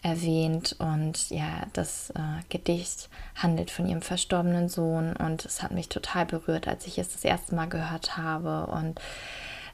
[0.04, 5.88] erwähnt und ja, das äh, Gedicht handelt von ihrem verstorbenen Sohn und es hat mich
[5.88, 9.00] total berührt, als ich es das erste Mal gehört habe und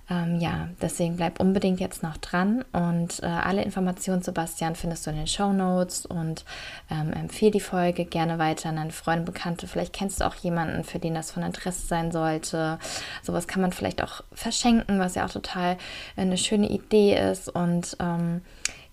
[0.09, 5.05] ähm, ja, deswegen bleib unbedingt jetzt noch dran und äh, alle Informationen zu Bastian findest
[5.07, 6.45] du in den Show Notes und
[6.91, 9.67] ähm, empfehle die Folge gerne weiter an deine Freunde, Bekannte.
[9.67, 12.79] Vielleicht kennst du auch jemanden, für den das von Interesse sein sollte.
[13.23, 15.77] Sowas kann man vielleicht auch verschenken, was ja auch total
[16.17, 18.43] eine schöne Idee ist und ähm,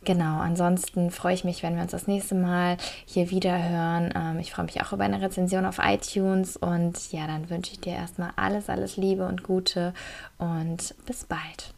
[0.08, 4.14] Genau, ansonsten freue ich mich, wenn wir uns das nächste Mal hier wieder hören.
[4.16, 7.82] Ähm, ich freue mich auch über eine Rezension auf iTunes und ja, dann wünsche ich
[7.82, 9.94] dir erstmal alles, alles Liebe und Gute
[10.38, 11.74] und bis bald.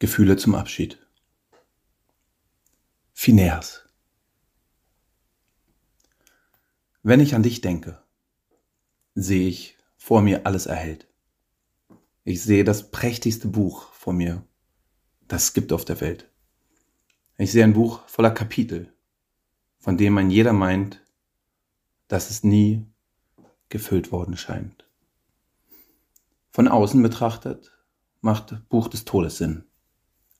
[0.00, 0.98] Gefühle zum Abschied.
[3.14, 3.88] Phineas.
[7.02, 8.02] Wenn ich an dich denke,
[9.14, 11.08] sehe ich vor mir alles erhellt.
[12.24, 14.42] Ich sehe das prächtigste Buch vor mir,
[15.26, 16.28] das es gibt auf der Welt.
[17.36, 18.94] Ich sehe ein Buch voller Kapitel,
[19.78, 21.04] von dem man jeder meint,
[22.06, 22.86] dass es nie
[23.68, 24.88] gefüllt worden scheint.
[26.52, 27.76] Von außen betrachtet
[28.20, 29.64] macht Buch des Todes Sinn,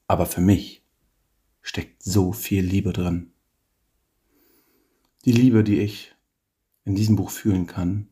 [0.07, 0.87] aber für mich
[1.63, 3.33] steckt so viel Liebe drin.
[5.25, 6.15] Die Liebe, die ich
[6.85, 8.09] in diesem Buch fühlen kann,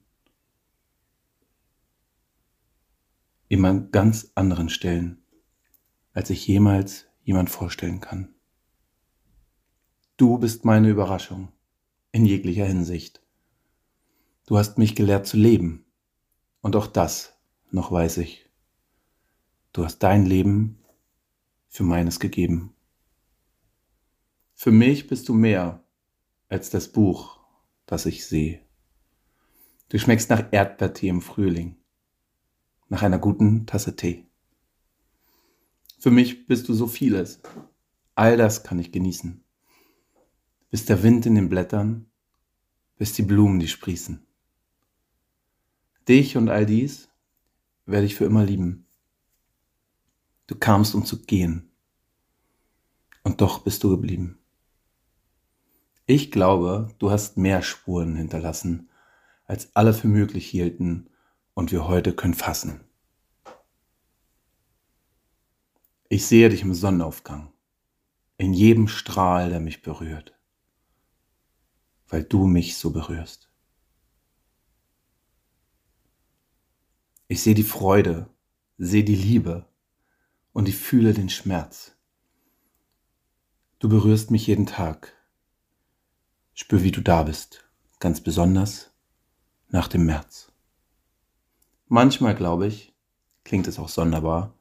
[3.49, 5.23] immer ganz anderen Stellen,
[6.15, 8.35] als ich jemals jemand vorstellen kann.
[10.23, 11.49] Du bist meine Überraschung
[12.13, 13.21] in jeglicher Hinsicht.
[14.47, 15.85] Du hast mich gelehrt zu leben.
[16.61, 17.37] Und auch das
[17.73, 18.49] noch weiß ich.
[19.73, 20.79] Du hast dein Leben
[21.67, 22.73] für meines gegeben.
[24.55, 25.83] Für mich bist du mehr
[26.49, 27.41] als das Buch,
[27.87, 28.61] das ich sehe.
[29.89, 31.79] Du schmeckst nach Erdbeertee im Frühling,
[32.89, 34.29] nach einer guten Tasse Tee.
[35.99, 37.41] Für mich bist du so vieles.
[38.15, 39.43] All das kann ich genießen
[40.73, 42.07] bis der Wind in den Blättern,
[42.97, 44.27] bis die Blumen, die sprießen.
[46.09, 47.11] Dich und all dies
[47.85, 48.87] werde ich für immer lieben.
[50.47, 51.71] Du kamst, um zu gehen.
[53.23, 54.39] Und doch bist du geblieben.
[56.07, 58.89] Ich glaube, du hast mehr Spuren hinterlassen,
[59.45, 61.11] als alle für möglich hielten
[61.53, 62.81] und wir heute können fassen.
[66.09, 67.53] Ich sehe dich im Sonnenaufgang,
[68.39, 70.35] in jedem Strahl, der mich berührt
[72.13, 73.49] weil du mich so berührst.
[77.27, 78.29] Ich sehe die Freude,
[78.77, 79.67] sehe die Liebe
[80.53, 81.97] und ich fühle den Schmerz.
[83.79, 85.17] Du berührst mich jeden Tag.
[86.53, 87.65] Spür, wie du da bist,
[87.99, 88.93] ganz besonders
[89.69, 90.53] nach dem März.
[91.87, 92.95] Manchmal, glaube ich,
[93.43, 94.55] klingt es auch sonderbar,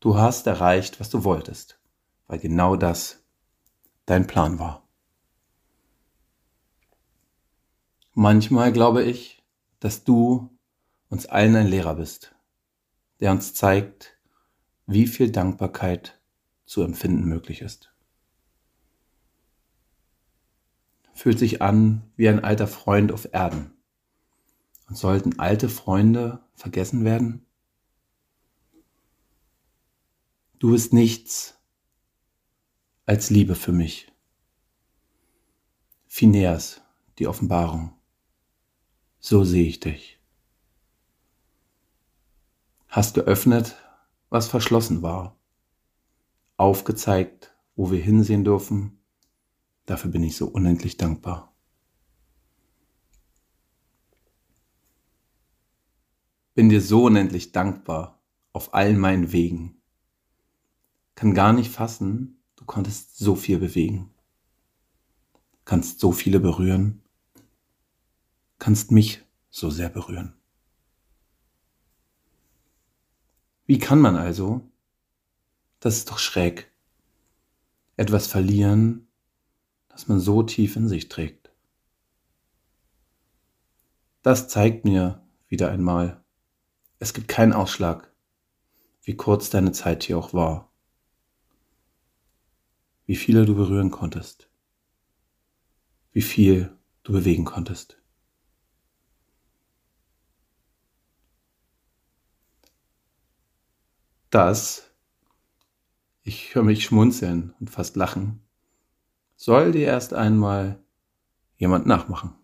[0.00, 1.80] du hast erreicht, was du wolltest,
[2.26, 3.24] weil genau das
[4.04, 4.79] dein Plan war.
[8.14, 9.42] Manchmal glaube ich,
[9.78, 10.50] dass du
[11.08, 12.34] uns allen ein Lehrer bist,
[13.20, 14.18] der uns zeigt,
[14.86, 16.20] wie viel Dankbarkeit
[16.66, 17.92] zu empfinden möglich ist.
[21.14, 23.74] Fühlt sich an wie ein alter Freund auf Erden.
[24.88, 27.46] Und sollten alte Freunde vergessen werden?
[30.58, 31.58] Du bist nichts
[33.06, 34.10] als Liebe für mich.
[36.06, 36.82] Phineas,
[37.18, 37.99] die Offenbarung.
[39.20, 40.18] So sehe ich dich.
[42.88, 43.76] Hast geöffnet,
[44.30, 45.36] was verschlossen war.
[46.56, 48.98] Aufgezeigt, wo wir hinsehen dürfen.
[49.84, 51.54] Dafür bin ich so unendlich dankbar.
[56.54, 58.20] Bin dir so unendlich dankbar
[58.52, 59.80] auf allen meinen Wegen.
[61.14, 64.10] Kann gar nicht fassen, du konntest so viel bewegen.
[65.66, 67.02] Kannst so viele berühren.
[68.60, 70.34] Kannst mich so sehr berühren.
[73.64, 74.60] Wie kann man also,
[75.80, 76.70] das ist doch schräg,
[77.96, 79.08] etwas verlieren,
[79.88, 81.50] das man so tief in sich trägt?
[84.20, 86.22] Das zeigt mir wieder einmal,
[86.98, 88.12] es gibt keinen Ausschlag,
[89.02, 90.70] wie kurz deine Zeit hier auch war,
[93.06, 94.50] wie viele du berühren konntest,
[96.12, 97.99] wie viel du bewegen konntest.
[104.30, 104.90] Das,
[106.22, 108.42] ich höre mich schmunzeln und fast lachen,
[109.36, 110.82] soll dir erst einmal
[111.56, 112.34] jemand nachmachen.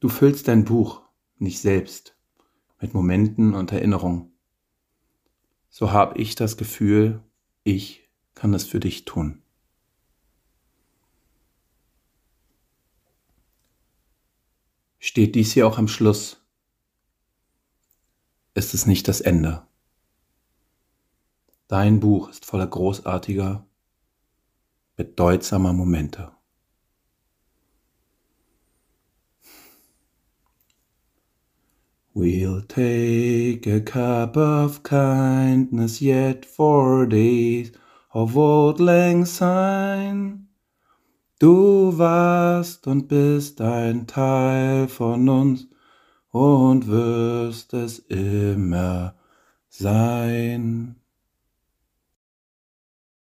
[0.00, 1.02] Du füllst dein Buch
[1.38, 2.16] nicht selbst
[2.80, 4.32] mit Momenten und Erinnerungen.
[5.70, 7.22] So habe ich das Gefühl,
[7.62, 9.42] ich kann es für dich tun.
[14.98, 16.42] Steht dies hier auch am Schluss,
[18.54, 19.66] ist es nicht das Ende.
[21.74, 23.66] Dein Buch ist voller großartiger,
[24.94, 26.30] bedeutsamer Momente.
[32.14, 37.72] We'll take a cup of kindness yet for days
[38.12, 40.46] of old lang syne.
[41.40, 45.66] Du warst und bist ein Teil von uns
[46.30, 49.16] und wirst es immer
[49.68, 51.00] sein.